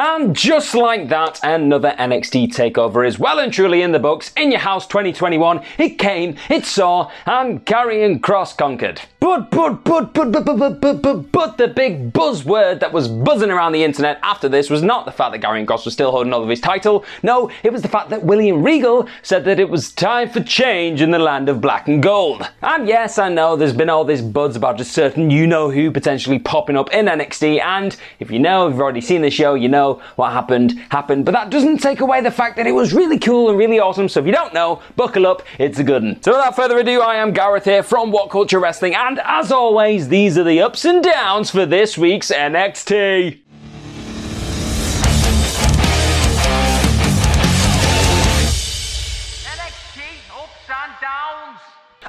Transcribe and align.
And 0.00 0.36
just 0.36 0.76
like 0.76 1.08
that, 1.08 1.40
another 1.42 1.92
NXT 1.98 2.54
takeover 2.54 3.04
is 3.04 3.18
well 3.18 3.40
and 3.40 3.52
truly 3.52 3.82
in 3.82 3.90
the 3.90 3.98
books. 3.98 4.30
In 4.36 4.52
Your 4.52 4.60
House 4.60 4.86
2021, 4.86 5.60
it 5.76 5.98
came, 5.98 6.36
it 6.48 6.64
saw, 6.64 7.10
and 7.26 7.66
Karrion 7.66 8.20
Kross 8.20 8.56
conquered. 8.56 9.00
But, 9.18 9.50
but, 9.50 9.82
but, 9.82 10.14
but, 10.14 10.30
but, 10.30 10.44
but, 10.44 10.80
but, 10.80 11.02
but, 11.02 11.32
but, 11.32 11.58
the 11.58 11.66
big 11.66 12.12
buzzword 12.12 12.78
that 12.78 12.92
was 12.92 13.08
buzzing 13.08 13.50
around 13.50 13.72
the 13.72 13.82
internet 13.82 14.20
after 14.22 14.48
this 14.48 14.70
was 14.70 14.84
not 14.84 15.04
the 15.04 15.10
fact 15.10 15.32
that 15.32 15.42
Karrion 15.42 15.66
Kross 15.66 15.84
was 15.84 15.94
still 15.94 16.12
holding 16.12 16.32
all 16.32 16.44
of 16.44 16.48
his 16.48 16.60
title. 16.60 17.04
No, 17.24 17.50
it 17.64 17.72
was 17.72 17.82
the 17.82 17.88
fact 17.88 18.10
that 18.10 18.22
William 18.22 18.62
Regal 18.62 19.08
said 19.22 19.44
that 19.46 19.58
it 19.58 19.68
was 19.68 19.90
time 19.90 20.30
for 20.30 20.40
change 20.40 21.02
in 21.02 21.10
the 21.10 21.18
land 21.18 21.48
of 21.48 21.60
black 21.60 21.88
and 21.88 22.00
gold. 22.00 22.48
And 22.62 22.86
yes, 22.86 23.18
I 23.18 23.30
know 23.30 23.56
there's 23.56 23.72
been 23.72 23.90
all 23.90 24.04
this 24.04 24.20
buzz 24.20 24.54
about 24.54 24.80
a 24.80 24.84
certain 24.84 25.28
you 25.28 25.48
know 25.48 25.72
who 25.72 25.90
potentially 25.90 26.38
popping 26.38 26.76
up 26.76 26.92
in 26.92 27.06
NXT. 27.06 27.60
And 27.60 27.96
if 28.20 28.30
you 28.30 28.38
know, 28.38 28.68
if 28.68 28.74
you've 28.74 28.80
already 28.80 29.00
seen 29.00 29.22
the 29.22 29.30
show, 29.30 29.54
you 29.54 29.68
know 29.68 29.87
what 30.16 30.32
happened, 30.32 30.72
happened. 30.90 31.24
But 31.24 31.32
that 31.32 31.50
doesn't 31.50 31.78
take 31.78 32.00
away 32.00 32.20
the 32.20 32.30
fact 32.30 32.56
that 32.56 32.66
it 32.66 32.72
was 32.72 32.94
really 32.94 33.18
cool 33.18 33.50
and 33.50 33.58
really 33.58 33.78
awesome. 33.78 34.08
So 34.08 34.20
if 34.20 34.26
you 34.26 34.32
don't 34.32 34.54
know, 34.54 34.82
buckle 34.96 35.26
up, 35.26 35.42
it's 35.58 35.78
a 35.78 35.84
good 35.84 36.02
one. 36.02 36.22
So 36.22 36.32
without 36.32 36.56
further 36.56 36.78
ado, 36.78 37.00
I 37.00 37.16
am 37.16 37.32
Gareth 37.32 37.64
here 37.64 37.82
from 37.82 38.12
WhatCulture 38.12 38.60
Wrestling. 38.60 38.94
And 38.94 39.20
as 39.24 39.52
always, 39.52 40.08
these 40.08 40.38
are 40.38 40.44
the 40.44 40.60
ups 40.62 40.84
and 40.84 41.02
downs 41.02 41.50
for 41.50 41.66
this 41.66 41.98
week's. 41.98 42.30
NXT 42.30 43.47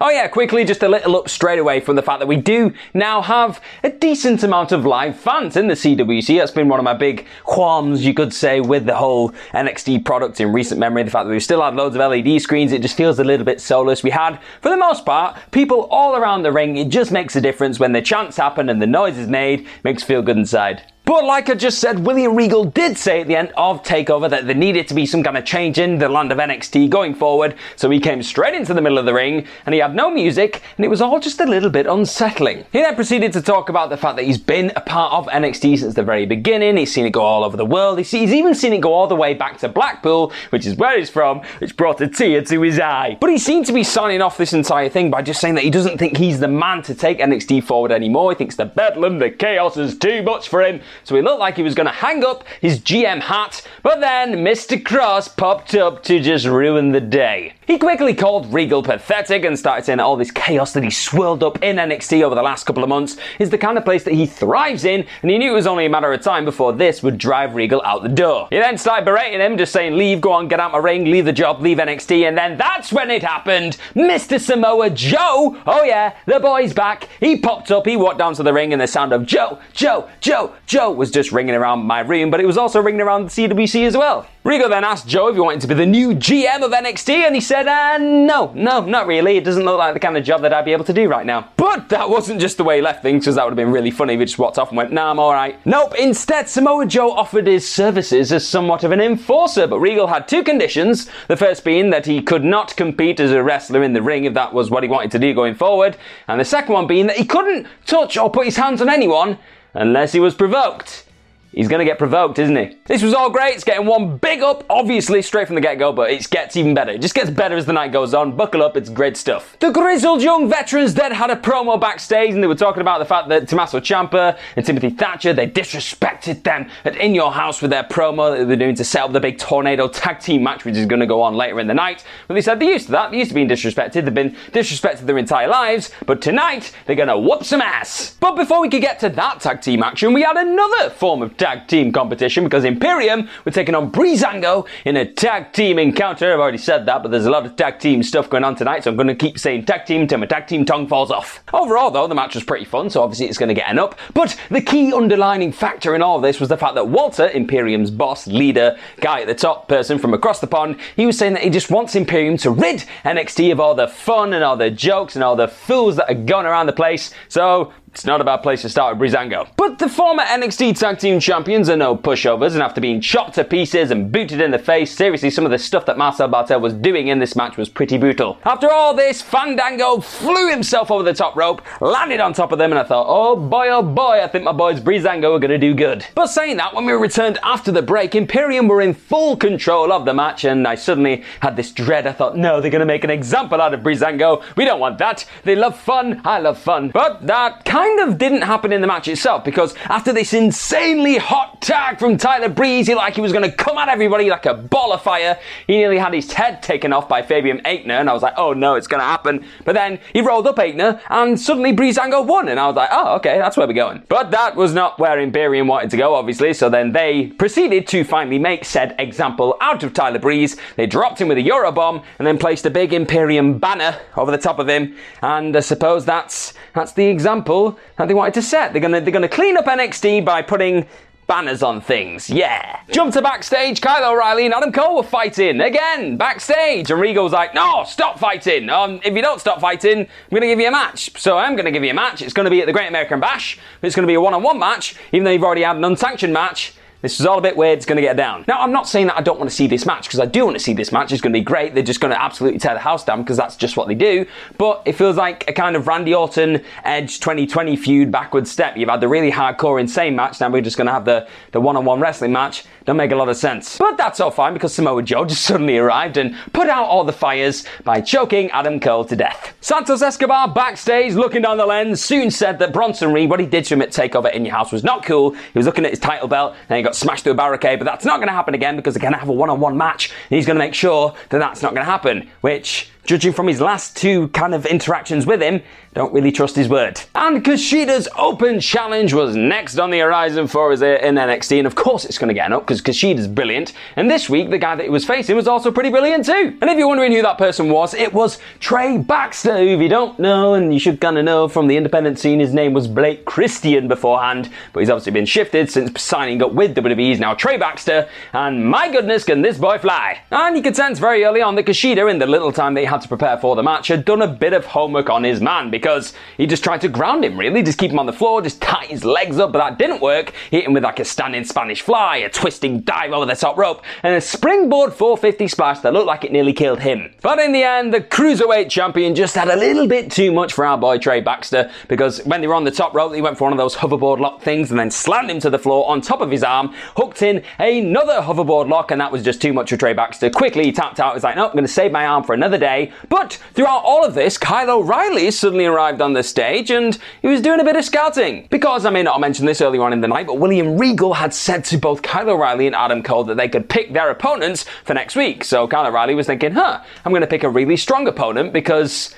Oh 0.02 0.10
yeah, 0.10 0.30
quickly, 0.30 0.64
just 0.64 0.82
a 0.82 0.88
little 0.88 1.18
up 1.18 1.28
straight 1.28 1.60
away 1.60 1.82
from 1.82 1.98
the 1.98 2.02
fact 2.02 2.20
that 2.20 2.28
we 2.28 2.38
do 2.38 2.74
now 2.94 3.22
have 3.22 3.62
a 3.84 3.90
decent 3.90 4.44
amount 4.44 4.72
of 4.72 4.86
live 4.86 5.20
fans 5.20 5.58
in 5.58 5.68
the 5.68 5.74
CWC. 5.74 6.38
That's 6.38 6.52
been 6.52 6.70
one 6.70 6.80
of 6.80 6.86
my 6.86 6.94
big 6.94 7.28
qualms, 7.44 8.06
you 8.06 8.14
could 8.14 8.34
say, 8.34 8.62
with 8.62 8.86
the 8.86 8.96
whole 8.96 9.32
NXT 9.52 10.06
product 10.06 10.40
in 10.40 10.54
recent 10.54 10.80
memory. 10.80 11.04
The 11.04 11.12
fact 11.12 11.26
that 11.26 11.32
we've 11.32 11.44
still 11.44 11.62
had 11.62 11.76
loads 11.76 11.98
of 11.98 12.00
LED 12.00 12.42
screens, 12.42 12.72
it 12.72 12.82
just 12.82 12.96
feels 12.96 13.20
a 13.20 13.26
little 13.26 13.46
bit 13.46 13.60
soulless. 13.60 14.02
We 14.02 14.12
had, 14.12 14.40
for 14.62 14.70
the 14.70 14.78
most 14.78 15.06
part, 15.06 15.38
people 15.52 15.82
all 15.92 16.16
around 16.16 16.44
the 16.44 16.52
ring. 16.54 16.78
It 16.78 16.88
just 16.88 17.12
makes 17.12 17.36
a 17.36 17.42
difference 17.42 17.78
when 17.78 17.92
the 17.92 18.02
chants 18.02 18.38
happen 18.38 18.70
and 18.70 18.82
the 18.82 18.88
noise 18.88 19.18
is 19.18 19.28
made. 19.28 19.68
Makes 19.84 20.04
feel 20.04 20.22
good 20.22 20.38
inside. 20.38 20.82
But 21.10 21.26
like 21.26 21.50
I 21.50 21.56
just 21.56 21.80
said, 21.80 22.06
William 22.06 22.36
Regal 22.36 22.66
did 22.66 22.96
say 22.96 23.22
at 23.22 23.28
the 23.28 23.36
end 23.36 23.52
of 23.58 23.82
TakeOver 23.82 24.30
that 24.30 24.46
there 24.46 24.54
needed 24.54 24.88
to 24.90 24.94
be 24.94 25.08
some 25.08 25.24
kind 25.24 25.40
of 25.40 25.44
change 25.44 25.80
in 25.80 25.98
the 25.98 26.08
land 26.08 26.32
of 26.32 26.38
NXT 26.38 26.88
going 26.92 27.16
forward. 27.16 27.56
So 27.78 27.90
he 27.90 28.00
came 28.00 28.22
straight 28.22 28.54
into 28.54 28.76
the 28.76 28.82
middle 28.82 29.00
of 29.00 29.08
the 29.08 29.14
ring 29.16 29.48
and 29.66 29.74
he 29.74 29.82
had 29.82 29.96
no 29.96 30.12
music 30.12 30.62
and 30.78 30.86
it 30.86 30.88
was 30.88 31.02
all 31.02 31.20
just 31.20 31.42
a 31.42 31.48
little 31.48 31.72
bit 31.72 31.88
unsettling. 31.88 32.64
He 32.72 32.82
then 32.82 32.94
proceeded 32.94 33.34
to 33.34 33.42
talk 33.42 33.70
about 33.70 33.90
the 33.90 33.98
fact 33.98 34.18
that 34.18 34.26
he's 34.26 34.38
been 34.38 34.72
a 34.76 34.82
part 34.82 35.12
of 35.14 35.26
NXT 35.30 35.80
since 35.80 35.96
the 35.96 36.04
very 36.04 36.28
beginning. 36.28 36.78
He's 36.78 36.94
seen 36.94 37.08
it 37.08 37.14
go 37.14 37.22
all 37.22 37.44
over 37.44 37.58
the 37.58 37.66
world. 37.66 37.98
He's 37.98 38.14
even 38.14 38.54
seen 38.54 38.74
it 38.74 38.82
go 38.82 38.94
all 38.94 39.08
the 39.08 39.16
way 39.16 39.34
back 39.34 39.58
to 39.62 39.68
Blackpool, 39.68 40.32
which 40.52 40.68
is 40.68 40.76
where 40.76 40.96
he's 40.96 41.10
from, 41.10 41.42
which 41.58 41.76
brought 41.76 42.00
a 42.02 42.08
tear 42.08 42.44
to 42.44 42.62
his 42.62 42.80
eye. 42.80 43.18
But 43.20 43.32
he 43.32 43.40
seemed 43.40 43.66
to 43.66 43.74
be 43.74 43.84
signing 43.84 44.22
off 44.22 44.38
this 44.38 44.54
entire 44.54 44.90
thing 44.90 45.10
by 45.10 45.24
just 45.24 45.42
saying 45.42 45.56
that 45.56 45.64
he 45.64 45.72
doesn't 45.72 45.98
think 45.98 46.18
he's 46.18 46.40
the 46.40 46.48
man 46.48 46.84
to 46.84 46.94
take 46.94 47.18
NXT 47.18 47.64
forward 47.64 47.92
anymore. 47.92 48.30
He 48.30 48.36
thinks 48.38 48.58
the 48.58 48.66
bedlam, 48.66 49.18
the 49.18 49.32
chaos 49.32 49.76
is 49.76 49.98
too 49.98 50.22
much 50.22 50.50
for 50.50 50.62
him. 50.62 50.82
So 51.04 51.16
he 51.16 51.22
looked 51.22 51.40
like 51.40 51.56
he 51.56 51.64
was 51.64 51.76
going 51.76 51.88
to 51.88 51.92
hang 51.92 52.24
up 52.24 52.44
his 52.62 52.80
GM 52.80 53.22
hat, 53.22 53.66
but 53.84 54.00
then 54.00 54.36
Mr. 54.38 54.82
Kross 54.82 55.36
popped 55.36 55.76
up 55.76 56.04
to 56.04 56.20
just 56.20 56.46
ruin 56.46 56.92
the 56.92 57.02
day. 57.02 57.54
He 57.70 57.78
quickly 57.78 58.16
called 58.16 58.52
Regal 58.52 58.82
pathetic 58.82 59.46
and 59.46 59.58
started 59.58 59.86
saying 59.86 59.98
that 59.98 60.04
all 60.04 60.16
this 60.16 60.32
chaos 60.32 60.74
that 60.74 60.84
he 60.84 60.90
swirled 60.90 61.44
up 61.44 61.62
in 61.62 61.76
NXT 61.76 62.24
over 62.24 62.34
the 62.34 62.42
last 62.42 62.66
couple 62.66 62.82
of 62.82 62.90
months 62.90 63.18
is 63.38 63.52
the 63.52 63.60
kind 63.60 63.78
of 63.78 63.86
place 63.86 64.04
that 64.06 64.16
he 64.16 64.26
thrives 64.26 64.86
in, 64.86 65.06
and 65.22 65.30
he 65.30 65.38
knew 65.38 65.52
it 65.52 65.56
was 65.56 65.68
only 65.68 65.86
a 65.86 65.90
matter 65.90 66.12
of 66.12 66.22
time 66.22 66.46
before 66.46 66.74
this 66.74 67.04
would 67.04 67.20
drive 67.20 67.54
Regal 67.54 67.80
out 67.84 68.02
the 68.02 68.10
door. 68.10 68.48
He 68.50 68.58
then 68.58 68.78
started 68.78 69.06
berating 69.06 69.40
him, 69.40 69.56
just 69.56 69.72
saying, 69.72 69.98
Leave, 69.98 70.20
go 70.20 70.32
on, 70.32 70.48
get 70.48 70.60
out 70.60 70.68
of 70.68 70.72
my 70.72 70.78
ring, 70.80 71.06
leave 71.06 71.26
the 71.26 71.32
job, 71.32 71.62
leave 71.62 71.78
NXT, 71.78 72.28
and 72.28 72.36
then 72.36 72.58
that's 72.58 72.92
when 72.92 73.12
it 73.12 73.22
happened. 73.22 73.78
Mr. 73.94 74.40
Samoa 74.40 74.90
Joe, 74.90 75.62
oh 75.68 75.84
yeah, 75.84 76.16
the 76.26 76.40
boy's 76.40 76.74
back. 76.74 77.08
He 77.20 77.38
popped 77.38 77.70
up, 77.70 77.86
he 77.86 77.98
walked 77.98 78.18
down 78.18 78.34
to 78.34 78.42
the 78.42 78.52
ring, 78.52 78.74
and 78.74 78.82
the 78.82 78.88
sound 78.88 79.14
of 79.14 79.28
Joe, 79.28 79.60
Joe, 79.74 80.10
Joe, 80.22 80.56
Joe 80.66 80.79
was 80.88 81.12
just 81.12 81.32
ringing 81.32 81.56
around 81.56 81.84
my 81.84 82.00
room, 82.00 82.32
but 82.32 82.40
it 82.40 82.46
was 82.46 82.58
also 82.58 82.82
ringing 82.82 83.02
around 83.02 83.26
the 83.26 83.30
CWC 83.30 83.86
as 83.86 83.98
well. 83.98 84.26
Regal 84.46 84.70
then 84.70 84.86
asked 84.86 85.08
Joe 85.08 85.28
if 85.28 85.36
he 85.36 85.42
wanted 85.42 85.62
to 85.62 85.68
be 85.68 85.74
the 85.74 85.86
new 85.86 86.16
GM 86.16 86.64
of 86.64 86.72
NXT, 86.72 87.10
and 87.10 87.36
he 87.36 87.42
said, 87.42 87.68
uh, 87.68 87.98
no, 87.98 88.54
no, 88.56 88.86
not 88.86 89.06
really. 89.06 89.36
It 89.36 89.44
doesn't 89.44 89.66
look 89.66 89.78
like 89.78 89.94
the 89.94 90.00
kind 90.00 90.18
of 90.18 90.24
job 90.24 90.42
that 90.44 90.54
I'd 90.54 90.64
be 90.64 90.72
able 90.72 90.86
to 90.86 90.94
do 90.94 91.10
right 91.10 91.26
now. 91.26 91.50
But 91.58 91.90
that 91.90 92.10
wasn't 92.10 92.40
just 92.40 92.56
the 92.56 92.64
way 92.64 92.78
he 92.78 92.82
left 92.82 93.04
things, 93.04 93.26
because 93.26 93.36
that 93.36 93.44
would 93.44 93.52
have 93.52 93.58
been 93.58 93.72
really 93.72 93.92
funny 93.92 94.14
if 94.14 94.20
he 94.20 94.26
just 94.26 94.40
walked 94.40 94.58
off 94.58 94.70
and 94.70 94.78
went, 94.78 94.94
nah, 94.94 95.12
I'm 95.12 95.20
alright. 95.20 95.64
Nope, 95.66 95.96
instead, 96.00 96.48
Samoa 96.48 96.86
Joe 96.86 97.12
offered 97.12 97.48
his 97.48 97.70
services 97.70 98.32
as 98.32 98.48
somewhat 98.48 98.86
of 98.86 98.92
an 98.92 99.02
enforcer, 99.02 99.68
but 99.68 99.80
Regal 99.80 100.08
had 100.08 100.28
two 100.28 100.44
conditions. 100.44 101.10
The 101.28 101.36
first 101.36 101.66
being 101.66 101.90
that 101.90 102.06
he 102.06 102.22
could 102.22 102.46
not 102.46 102.76
compete 102.78 103.20
as 103.20 103.32
a 103.32 103.44
wrestler 103.44 103.84
in 103.84 103.92
the 103.92 104.02
ring 104.02 104.24
if 104.24 104.34
that 104.36 104.54
was 104.54 104.70
what 104.70 104.84
he 104.84 104.90
wanted 104.90 105.12
to 105.12 105.20
do 105.20 105.34
going 105.34 105.56
forward, 105.56 105.98
and 106.28 106.40
the 106.40 106.46
second 106.46 106.74
one 106.74 106.88
being 106.88 107.08
that 107.08 107.18
he 107.18 107.26
couldn't 107.26 107.68
touch 107.86 108.18
or 108.18 108.30
put 108.30 108.46
his 108.46 108.56
hands 108.56 108.82
on 108.82 108.90
anyone 108.90 109.38
unless 109.74 110.12
he 110.12 110.20
was 110.20 110.36
provoked. 110.36 111.06
He's 111.52 111.68
going 111.68 111.80
to 111.80 111.86
get 111.86 111.98
provoked, 111.98 112.38
isn't 112.38 112.56
he? 112.56 112.78
This 112.86 113.02
was 113.02 113.16
all 113.16 113.32
great. 113.32 113.56
It's 113.56 113.64
getting 113.64 113.88
one 113.88 114.18
big 114.18 114.42
up, 114.42 114.64
obviously, 114.70 115.24
straight 115.24 115.48
from 115.48 115.56
the 115.56 115.62
get 115.62 115.80
go, 115.80 115.92
but 115.92 116.12
it 116.12 116.30
gets 116.30 116.56
even 116.56 116.76
better. 116.76 116.92
It 116.92 117.02
just 117.02 117.16
gets 117.16 117.32
better 117.32 117.58
as 117.58 117.66
the 117.66 117.74
night 117.74 117.92
goes 117.92 118.14
on. 118.14 118.36
Buckle 118.36 118.62
up, 118.62 118.78
it's 118.78 118.90
great 118.90 119.18
stuff. 119.18 119.58
The 119.60 119.72
grizzled 119.72 120.22
young 120.22 120.48
veterans 120.48 120.94
then 120.94 121.12
had 121.12 121.32
a 121.32 121.36
promo 121.36 121.80
backstage 121.82 122.36
and 122.36 122.44
they 122.44 122.48
were 122.48 122.54
talking 122.54 122.82
about 122.82 123.00
the 123.00 123.06
fact 123.06 123.30
that 123.30 123.48
Tommaso 123.48 123.80
Ciampa 123.80 124.38
and 124.56 124.66
Timothy 124.66 124.92
Thatcher, 124.92 125.34
they 125.34 125.50
disrespected 125.50 126.44
them 126.44 126.70
at 126.86 126.96
In 126.98 127.16
Your 127.16 127.32
House 127.32 127.64
with 127.64 127.72
their 127.72 127.84
promo 127.84 128.32
that 128.32 128.44
they 128.44 128.46
were 128.46 128.56
doing 128.56 128.76
to 128.76 128.84
set 128.84 129.02
up 129.02 129.12
the 129.12 129.20
big 129.20 129.40
Tornado 129.40 129.88
tag 129.88 130.20
team 130.20 130.44
match, 130.44 130.66
which 130.66 130.78
is 130.78 130.86
going 130.86 131.00
to 131.00 131.08
go 131.08 131.20
on 131.22 131.34
later 131.34 131.60
in 131.60 131.66
the 131.66 131.74
night. 131.74 132.04
But 132.28 132.36
they 132.36 132.42
said 132.42 132.60
they're 132.60 132.72
used 132.72 132.86
to 132.88 132.92
that. 132.92 133.10
They're 133.10 133.20
used 133.20 133.32
to 133.32 133.36
being 133.36 133.50
disrespected. 133.50 134.06
They've 134.06 134.14
been 134.14 134.36
disrespected 134.52 135.08
their 135.08 135.18
entire 135.18 135.48
lives, 135.48 135.90
but 136.06 136.22
tonight 136.22 136.72
they're 136.86 136.96
going 136.96 137.08
to 137.08 137.18
whoop 137.18 137.44
some 137.44 137.62
ass. 137.62 138.16
But 138.20 138.36
before 138.36 138.62
we 138.62 138.70
could 138.70 138.82
get 138.82 139.00
to 139.00 139.10
that 139.10 139.40
tag 139.40 139.62
team 139.62 139.82
action, 139.82 140.14
we 140.14 140.22
had 140.22 140.38
another 140.38 140.92
form 140.92 141.24
of 141.24 141.39
tag 141.40 141.68
team 141.68 141.92
competition 141.92 142.44
because 142.44 142.66
Imperium 142.66 143.30
were 143.46 143.52
taking 143.52 143.74
on 143.74 143.92
Breezango 143.92 144.68
in 144.86 144.98
a 144.98 145.06
tag 145.12 145.54
team 145.54 145.80
encounter. 145.80 146.32
I've 146.34 146.40
already 146.40 146.58
said 146.58 146.86
that, 146.86 147.02
but 147.02 147.10
there's 147.12 147.26
a 147.26 147.32
lot 147.32 147.46
of 147.46 147.56
tag 147.56 147.80
team 147.80 148.04
stuff 148.04 148.30
going 148.30 148.44
on 148.44 148.56
tonight, 148.56 148.84
so 148.84 148.92
I'm 148.92 148.98
going 148.98 149.08
to 149.08 149.16
keep 149.16 149.40
saying 149.40 149.66
tag 149.66 149.86
team 149.86 150.06
till 150.06 150.20
my 150.20 150.26
tag 150.26 150.48
team 150.48 150.66
tongue 150.66 150.88
falls 150.88 151.10
off. 151.10 151.42
Overall, 151.54 151.92
though, 151.92 152.08
the 152.08 152.16
match 152.16 152.36
was 152.36 152.44
pretty 152.44 152.66
fun, 152.66 152.90
so 152.90 153.02
obviously 153.02 153.28
it's 153.28 153.38
going 153.38 153.48
to 153.48 153.56
get 153.56 153.70
an 153.70 153.80
up. 153.80 153.98
But 154.14 154.38
the 154.50 154.62
key 154.62 154.94
underlining 154.94 155.54
factor 155.54 155.96
in 155.96 156.02
all 156.02 156.20
this 156.20 156.40
was 156.40 156.50
the 156.50 156.58
fact 156.58 156.76
that 156.76 156.88
Walter, 156.88 157.30
Imperium's 157.30 157.90
boss, 157.90 158.28
leader, 158.28 158.78
guy 159.00 159.22
at 159.22 159.28
the 159.28 159.36
top, 159.36 159.68
person 159.70 159.98
from 159.98 160.14
across 160.14 160.42
the 160.42 160.48
pond, 160.48 160.78
he 160.98 161.06
was 161.06 161.18
saying 161.18 161.34
that 161.34 161.44
he 161.44 161.50
just 161.50 161.72
wants 161.72 161.96
Imperium 161.96 162.36
to 162.38 162.52
rid 162.52 162.84
NXT 163.06 163.52
of 163.54 163.60
all 163.62 163.76
the 163.76 163.88
fun 163.88 164.34
and 164.34 164.44
all 164.44 164.58
the 164.58 164.70
jokes 164.70 165.16
and 165.16 165.24
all 165.24 165.38
the 165.38 165.48
fools 165.48 165.96
that 165.96 166.10
are 166.10 166.16
going 166.16 166.46
around 166.46 166.66
the 166.66 166.74
place. 166.74 167.14
So 167.30 167.74
it's 167.92 168.06
not 168.06 168.22
a 168.22 168.24
bad 168.24 168.44
place 168.44 168.62
to 168.62 168.70
start 168.70 168.98
with 168.98 169.12
Breezango. 169.12 169.50
But 169.58 169.80
the 169.80 169.90
former 169.90 170.24
NXT 170.24 170.78
Tag 170.78 171.00
Team 171.00 171.20
Champions 171.20 171.70
are 171.70 171.76
no 171.76 171.96
pushovers, 171.96 172.54
and 172.54 172.62
after 172.62 172.80
being 172.80 173.02
chopped 173.02 173.36
to 173.36 173.44
pieces 173.44 173.90
and 173.90 174.12
booted 174.12 174.42
in 174.42 174.52
the 174.52 174.60
face, 174.60 174.96
seriously, 174.96 175.30
some 175.30 175.44
of 175.44 175.52
the 175.52 175.58
stuff 175.58 175.86
that 175.88 175.98
Marcel 175.98 176.30
Barthel 176.30 176.62
was 176.62 176.74
doing 176.74 177.08
in 177.08 177.20
this 177.20 177.36
match 177.36 177.58
was 177.58 177.68
pretty 177.68 177.98
brutal. 177.98 178.38
After 178.46 178.72
all 178.72 178.94
this, 178.94 179.22
Fandango 179.22 180.00
flew 180.02 180.50
himself 180.50 180.92
over 180.92 181.04
the 181.04 181.14
top 181.14 181.36
rope, 181.36 181.62
landed 181.82 182.20
on 182.20 182.34
top 182.34 182.52
of 182.52 182.60
them, 182.60 182.72
and 182.72 182.80
I 182.80 182.84
thought, 182.84 183.08
oh 183.10 183.36
boy, 183.36 183.70
oh 183.70 183.82
boy, 183.82 184.22
I 184.22 184.28
think 184.28 184.44
my 184.44 184.52
boys 184.52 184.80
Breezango 184.80 185.36
are 185.36 185.40
going 185.40 185.50
to 185.50 185.58
do 185.58 185.74
good. 185.74 186.06
But 186.14 186.28
saying 186.28 186.58
that, 186.58 186.76
when 186.76 186.86
we 186.86 186.94
returned 186.94 187.40
after 187.44 187.72
the 187.72 187.82
break, 187.82 188.14
Imperium 188.14 188.68
were 188.68 188.82
in 188.82 188.94
full 188.94 189.36
control 189.36 189.92
of 189.92 190.06
the 190.06 190.14
match, 190.14 190.46
and 190.46 190.68
I 190.68 190.76
suddenly 190.76 191.24
had 191.40 191.56
this 191.56 191.72
dread. 191.72 192.06
I 192.06 192.12
thought, 192.12 192.38
no, 192.38 192.62
they're 192.62 192.72
going 192.72 192.80
to 192.82 192.86
make 192.86 193.04
an 193.04 193.10
example 193.10 193.62
out 193.62 193.74
of 193.74 193.82
Breezango. 193.82 194.44
We 194.56 194.66
don't 194.66 194.80
want 194.80 195.00
that. 195.00 195.26
They 195.44 195.56
love 195.56 195.80
fun. 195.80 196.22
I 196.24 196.40
love 196.40 196.60
fun. 196.60 196.90
But 196.90 197.26
that 197.28 197.66
kind 197.80 198.00
of 198.02 198.18
didn't 198.18 198.42
happen 198.42 198.74
in 198.74 198.82
the 198.82 198.88
match 198.88 199.08
itself 199.08 199.42
because 199.46 199.74
after 199.86 200.12
this 200.12 200.34
insanely 200.34 201.16
hot 201.16 201.62
tag 201.62 201.98
from 201.98 202.18
Tyler 202.18 202.50
Breeze, 202.50 202.88
he 202.88 202.96
like 202.96 203.16
he 203.16 203.22
was 203.22 203.32
going 203.32 203.50
to 203.50 203.56
come 203.56 203.78
at 203.78 203.88
everybody 203.88 204.30
like 204.30 204.46
a 204.46 204.54
ball 204.54 204.92
of 204.92 205.02
fire. 205.02 205.40
He 205.66 205.78
nearly 205.78 205.98
had 205.98 206.14
his 206.14 206.30
head 206.34 206.62
taken 206.62 206.92
off 206.92 207.08
by 207.08 207.22
Fabian 207.22 207.60
Aichner, 207.60 208.02
and 208.02 208.10
I 208.10 208.14
was 208.14 208.22
like, 208.22 208.34
oh 208.36 208.52
no, 208.52 208.76
it's 208.76 208.88
going 208.88 209.00
to 209.00 209.06
happen. 209.06 209.46
But 209.64 209.76
then 209.76 210.00
he 210.12 210.20
rolled 210.20 210.46
up 210.46 210.58
Aichner, 210.58 211.00
and 211.10 211.40
suddenly 211.40 211.74
Breezango 211.74 212.26
won, 212.26 212.50
and 212.50 212.60
I 212.60 212.68
was 212.68 212.76
like, 212.76 212.90
oh, 212.92 213.16
okay, 213.16 213.38
that's 213.38 213.56
where 213.56 213.66
we're 213.66 213.74
going. 213.74 214.04
But 214.10 214.32
that 214.32 214.58
was 214.58 214.74
not 214.74 215.00
where 215.00 215.18
Imperium 215.18 215.68
wanted 215.68 215.90
to 215.92 215.98
go, 215.98 216.16
obviously, 216.16 216.54
so 216.54 216.70
then 216.70 216.92
they 216.92 217.28
proceeded 217.28 217.88
to 217.88 218.04
finally 218.04 218.40
make 218.40 218.66
said 218.66 218.94
example 219.00 219.56
out 219.62 219.84
of 219.84 219.94
Tyler 219.94 220.20
Breeze. 220.20 220.58
They 220.76 220.86
dropped 220.86 221.22
him 221.22 221.30
with 221.30 221.38
a 221.38 221.44
Eurobomb, 221.44 222.04
and 222.18 222.28
then 222.28 222.38
placed 222.38 222.66
a 222.66 222.70
big 222.70 222.92
Imperium 222.92 223.58
banner 223.58 223.98
over 224.18 224.32
the 224.32 224.38
top 224.38 224.60
of 224.60 224.68
him, 224.68 224.98
and 225.22 225.56
I 225.56 225.62
suppose 225.62 226.04
that's, 226.04 226.54
that's 226.74 226.92
the 226.92 227.06
example 227.06 227.69
that 227.98 228.08
they 228.08 228.14
wanted 228.14 228.34
to 228.36 228.42
set. 228.42 228.74
They're 228.74 228.82
gonna 228.82 229.02
they're 229.02 229.12
gonna 229.12 229.28
clean 229.30 229.58
up 229.58 229.66
NXT 229.66 230.24
by 230.26 230.42
putting 230.42 230.88
banners 231.28 231.62
on 231.62 231.80
things. 231.80 232.28
Yeah. 232.28 232.80
Jump 232.90 233.14
to 233.14 233.22
backstage. 233.22 233.82
Kyle 233.82 234.12
O'Reilly 234.12 234.46
and 234.46 234.54
Adam 234.54 234.72
Cole 234.72 234.98
were 234.98 235.04
fighting 235.04 235.62
again 235.62 236.18
backstage, 236.18 236.90
and 236.90 237.00
Regal's 237.00 237.34
like, 237.34 237.54
"No, 237.54 237.84
stop 237.86 238.18
fighting. 238.18 238.68
Um, 238.70 239.00
if 239.06 239.14
you 239.16 239.22
don't 239.22 239.40
stop 239.40 239.62
fighting, 239.62 240.00
I'm 240.00 240.34
gonna 240.34 240.48
give 240.48 240.60
you 240.60 240.68
a 240.68 240.72
match. 240.72 241.12
So 241.18 241.38
I'm 241.38 241.56
gonna 241.56 241.72
give 241.72 241.84
you 241.84 241.92
a 241.92 241.94
match. 241.94 242.24
It's 242.24 242.34
gonna 242.34 242.50
be 242.50 242.62
at 242.62 242.66
the 242.66 242.74
Great 242.74 242.88
American 242.90 243.20
Bash. 243.20 243.60
It's 243.84 243.96
gonna 243.96 244.08
be 244.08 244.16
a 244.16 244.22
one-on-one 244.22 244.58
match, 244.58 244.96
even 245.12 245.24
though 245.24 245.32
you've 245.32 245.44
already 245.44 245.62
had 245.62 245.76
an 245.76 245.84
unsanctioned 245.84 246.34
match." 246.34 246.74
This 247.02 247.22
is 247.22 247.26
all 247.26 247.38
a 247.38 247.42
bit 247.42 247.56
weird. 247.56 247.78
It's 247.78 247.86
going 247.86 247.96
to 247.96 248.02
get 248.02 248.18
down. 248.18 248.44
Now, 248.46 248.60
I'm 248.60 248.74
not 248.74 248.86
saying 248.86 249.08
that 249.08 249.18
I 249.18 249.22
don't 249.22 249.40
want 249.40 249.50
to 249.50 249.56
see 249.56 249.68
this 249.68 249.86
match 249.86 250.04
because 250.04 250.20
I 250.20 250.26
do 250.26 250.44
want 250.44 250.58
to 250.58 250.64
see 250.64 250.74
this 250.74 250.92
match. 250.92 251.14
It's 251.14 251.22
going 251.22 251.32
to 251.32 251.40
be 251.40 251.44
great. 251.44 251.74
They're 251.74 251.82
just 251.82 252.02
going 252.02 252.12
to 252.12 252.22
absolutely 252.22 252.60
tear 252.60 252.74
the 252.74 252.82
house 252.82 253.06
down 253.06 253.22
because 253.22 253.38
that's 253.38 253.56
just 253.56 253.78
what 253.78 253.88
they 253.88 253.96
do. 253.96 254.26
But 254.58 254.82
it 254.86 254.94
feels 254.94 255.16
like 255.16 255.50
a 255.50 255.54
kind 255.54 255.78
of 255.78 255.88
Randy 255.88 256.14
Orton 256.14 256.62
Edge 256.84 257.22
2020 257.22 257.78
feud 257.78 258.12
backward 258.12 258.46
step. 258.50 258.76
You've 258.76 258.90
had 258.90 259.00
the 259.00 259.08
really 259.08 259.32
hardcore 259.32 259.80
insane 259.80 260.14
match. 260.14 260.42
Now 260.42 260.50
we're 260.50 260.62
just 260.62 260.76
going 260.76 260.88
to 260.88 260.94
have 260.94 261.06
the, 261.06 261.26
the 261.52 261.62
one-on-one 261.62 262.02
wrestling 262.02 262.34
match. 262.34 262.66
Don't 262.84 262.98
make 262.98 263.12
a 263.12 263.16
lot 263.16 263.30
of 263.30 263.38
sense. 263.38 263.78
But 263.78 263.98
that's 263.98 264.20
all 264.20 264.32
fine 264.32 264.54
because 264.54 264.74
Samoa 264.74 265.02
Joe 265.02 265.24
just 265.26 265.44
suddenly 265.46 265.78
arrived 265.78 266.18
and 266.18 266.36
put 266.52 266.68
out 266.68 266.86
all 266.86 267.06
the 267.06 267.14
fires 267.14 267.64
by 267.86 268.02
choking 268.02 268.52
Adam 268.52 268.78
Cole 268.78 269.06
to 269.06 269.16
death. 269.16 269.54
Santos 269.62 270.02
Escobar 270.02 270.54
backstage 270.54 271.14
looking 271.14 271.44
down 271.44 271.58
the 271.58 271.66
lens 271.66 272.04
soon 272.04 272.30
said 272.30 272.60
that 272.60 272.74
Bronson 272.74 273.14
Reed, 273.14 273.30
what 273.30 273.40
he 273.40 273.46
did 273.46 273.64
to 273.66 273.76
him 273.76 273.84
at 273.84 273.92
TakeOver 273.92 274.34
in 274.34 274.44
your 274.44 274.56
house 274.56 274.72
was 274.74 274.84
not 274.84 275.06
cool. 275.06 275.32
He 275.32 275.40
was 275.54 275.66
looking 275.66 275.86
at 275.86 275.92
his 275.92 276.00
title 276.00 276.28
belt 276.28 276.56
and 276.68 276.76
he 276.76 276.84
got 276.84 276.89
smashed 276.96 277.24
through 277.24 277.34
a 277.34 277.36
barricade, 277.36 277.80
but 277.80 277.86
that's 277.86 278.06
not 278.06 278.18
going 278.18 278.28
to 278.28 278.34
happen 278.34 278.54
again 278.54 278.76
because 278.76 278.94
they're 278.94 279.02
going 279.02 279.14
to 279.14 279.20
have 279.20 279.30
a 279.30 279.34
one-on-one 279.34 279.78
match 279.78 280.12
and 280.30 280.36
he's 280.38 280.46
going 280.46 280.56
to 280.56 280.64
make 280.64 280.74
sure 280.74 281.14
that 281.30 281.40
that's 281.40 281.62
not 281.62 281.74
going 281.74 281.86
to 281.86 281.92
happen, 281.92 282.30
which 282.42 282.90
judging 283.10 283.34
from 283.34 283.48
his 283.48 283.60
last 283.60 283.98
two 283.98 284.28
kind 284.28 284.54
of 284.54 284.68
interactions 284.68 285.26
with 285.26 285.42
him, 285.42 285.64
don't 285.96 286.14
really 286.14 286.32
trust 286.32 286.56
his 286.56 286.70
word. 286.70 287.02
And 287.16 287.44
Kushida's 287.44 288.08
Open 288.16 288.60
Challenge 288.60 289.12
was 289.12 289.36
next 289.36 289.80
on 289.80 289.90
the 289.90 289.98
horizon 289.98 290.46
for 290.46 290.72
us 290.72 290.82
in 290.82 291.16
NXT, 291.16 291.58
and 291.58 291.66
of 291.66 291.74
course 291.74 292.06
it's 292.06 292.20
going 292.20 292.28
to 292.28 292.36
get 292.36 292.46
an 292.46 292.54
up 292.54 292.62
because 292.62 292.84
Kushida's 292.84 293.28
brilliant. 293.28 293.74
And 293.96 294.12
this 294.12 294.30
week, 294.30 294.52
the 294.52 294.60
guy 294.60 294.76
that 294.76 294.84
he 294.84 294.90
was 294.92 295.06
facing 295.06 295.36
was 295.36 295.48
also 295.48 295.72
pretty 295.72 295.90
brilliant 295.90 296.28
too. 296.28 296.56
And 296.62 296.70
if 296.70 296.78
you're 296.78 296.88
wondering 296.88 297.12
who 297.12 297.24
that 297.24 297.40
person 297.40 297.70
was, 297.70 297.96
it 297.96 298.14
was 298.14 298.38
Trey 298.60 299.00
Baxter, 299.00 299.58
who 299.58 299.70
if 299.70 299.82
you 299.82 299.90
don't 299.90 300.20
know, 300.20 300.54
and 300.54 300.72
you 300.72 300.80
should 300.80 301.02
kind 301.02 301.18
of 301.18 301.26
know 301.26 301.48
from 301.48 301.66
the 301.66 301.78
independent 301.78 302.20
scene, 302.20 302.40
his 302.40 302.54
name 302.54 302.74
was 302.74 302.88
Blake 302.88 303.26
Christian 303.26 303.88
beforehand, 303.88 304.52
but 304.72 304.82
he's 304.82 304.92
obviously 304.92 305.14
been 305.14 305.26
shifted 305.26 305.72
since 305.72 306.00
signing 306.00 306.44
up 306.44 306.54
with 306.54 306.76
WWE. 306.76 307.00
He's 307.00 307.20
now 307.20 307.34
Trey 307.34 307.58
Baxter, 307.58 308.08
and 308.34 308.64
my 308.64 308.92
goodness, 308.92 309.24
can 309.24 309.42
this 309.42 309.58
boy 309.58 309.80
fly? 309.80 310.22
And 310.30 310.56
you 310.56 310.62
could 310.62 310.76
sense 310.76 311.00
very 311.00 311.24
early 311.24 311.42
on 311.42 311.56
that 311.56 311.66
Kushida, 311.66 312.12
in 312.12 312.20
the 312.20 312.28
little 312.28 312.52
time 312.52 312.76
they 312.76 312.86
had 312.86 312.99
to 313.02 313.08
prepare 313.08 313.38
for 313.38 313.56
the 313.56 313.64
match, 313.64 313.88
had 313.88 314.06
done 314.06 314.22
a 314.22 314.28
bit 314.28 314.54
of 314.54 314.66
homework 314.66 315.10
on 315.10 315.24
his 315.24 315.42
man 315.42 315.70
because 315.70 316.14
he 316.38 316.46
just 316.46 316.64
tried 316.64 316.82
to 316.82 316.90
ground 316.90 317.26
him, 317.26 317.38
really. 317.38 317.64
Just 317.64 317.78
keep 317.78 317.92
him 317.92 318.00
on 318.00 318.06
the 318.06 318.14
floor, 318.14 318.42
just 318.42 318.62
tie 318.62 318.86
his 318.86 319.04
legs 319.04 319.40
up, 319.40 319.52
but 319.52 319.60
that 319.60 319.78
didn't 319.78 320.02
work. 320.02 320.34
Hit 320.52 320.66
him 320.66 320.74
with 320.74 320.84
like 320.84 321.00
a 321.00 321.06
standing 321.06 321.44
Spanish 321.44 321.82
fly, 321.82 322.18
a 322.18 322.30
twisting 322.30 322.82
dive 322.82 323.12
over 323.12 323.26
the 323.26 323.36
top 323.36 323.58
rope, 323.58 323.84
and 324.04 324.16
a 324.16 324.22
springboard 324.22 324.94
450 324.94 325.48
splash 325.48 325.80
that 325.80 325.94
looked 325.94 326.08
like 326.08 326.24
it 326.24 326.32
nearly 326.32 326.54
killed 326.54 326.80
him. 326.80 327.14
But 327.22 327.40
in 327.40 327.52
the 327.52 327.64
end, 327.64 327.94
the 327.94 328.02
Cruiserweight 328.02 328.70
champion 328.70 329.16
just 329.16 329.36
had 329.36 329.50
a 329.50 329.56
little 329.56 329.88
bit 329.88 330.12
too 330.12 330.32
much 330.32 330.54
for 330.54 330.66
our 330.66 330.78
boy 330.78 330.98
Trey 330.98 331.22
Baxter 331.22 331.72
because 331.88 332.24
when 332.26 332.42
they 332.42 332.48
were 332.48 332.56
on 332.56 332.64
the 332.64 332.72
top 332.72 332.94
rope, 332.94 333.14
he 333.14 333.22
went 333.22 333.38
for 333.38 333.46
one 333.46 333.54
of 333.54 333.58
those 333.58 333.76
hoverboard 333.76 334.20
lock 334.20 334.42
things 334.42 334.72
and 334.72 334.80
then 334.80 334.92
slammed 334.92 335.30
him 335.30 335.40
to 335.40 335.50
the 335.50 335.60
floor 335.60 335.90
on 335.90 336.02
top 336.02 336.22
of 336.22 336.32
his 336.32 336.44
arm, 336.44 336.74
hooked 336.96 337.22
in 337.22 337.44
another 337.58 338.22
hoverboard 338.22 338.70
lock, 338.70 338.92
and 338.92 339.02
that 339.02 339.12
was 339.12 339.24
just 339.24 339.42
too 339.42 339.54
much 339.54 339.70
for 339.70 339.78
Trey 339.78 339.94
Baxter. 339.94 340.30
Quickly, 340.30 340.66
he 340.66 340.72
tapped 340.72 341.00
out. 341.00 341.14
Was 341.14 341.24
like, 341.24 341.36
no, 341.36 341.48
I'm 341.48 341.54
going 341.54 341.64
to 341.64 341.68
save 341.68 341.92
my 341.92 342.06
arm 342.06 342.24
for 342.24 342.34
another 342.34 342.58
day. 342.58 342.89
But 343.10 343.34
throughout 343.54 343.84
all 343.84 344.04
of 344.04 344.14
this, 344.14 344.38
Kyle 344.38 344.70
O'Reilly 344.70 345.32
suddenly 345.32 345.66
arrived 345.66 346.02
on 346.02 346.14
the 346.14 346.24
stage 346.24 346.72
and 346.72 346.98
he 347.22 347.28
was 347.28 347.42
doing 347.42 347.60
a 347.60 347.64
bit 347.64 347.76
of 347.76 347.86
scouting. 347.86 348.48
Because 348.50 348.86
I 348.86 348.90
may 348.90 349.04
not 349.04 349.14
have 349.14 349.22
mentioned 349.22 349.48
this 349.48 349.62
earlier 349.62 349.82
on 349.84 349.94
in 349.94 350.02
the 350.02 350.08
night, 350.08 350.28
but 350.28 350.40
William 350.40 350.78
Regal 350.78 351.14
had 351.14 351.34
said 351.34 351.64
to 351.66 351.78
both 351.78 352.02
Kyle 352.02 352.30
O'Reilly 352.30 352.68
and 352.68 352.76
Adam 352.76 353.04
Cole 353.04 353.24
that 353.26 353.38
they 353.38 353.50
could 353.50 353.70
pick 353.70 353.94
their 353.94 354.10
opponents 354.10 354.66
for 354.84 354.94
next 354.94 355.16
week. 355.16 355.44
So 355.44 355.68
Kyle 355.68 355.88
O'Reilly 355.88 356.16
was 356.16 356.28
thinking, 356.28 356.52
huh, 356.52 356.82
I'm 357.06 357.12
going 357.12 357.22
to 357.22 357.28
pick 357.28 357.44
a 357.44 357.50
really 357.50 357.78
strong 357.78 358.08
opponent 358.08 358.54
because. 358.54 359.14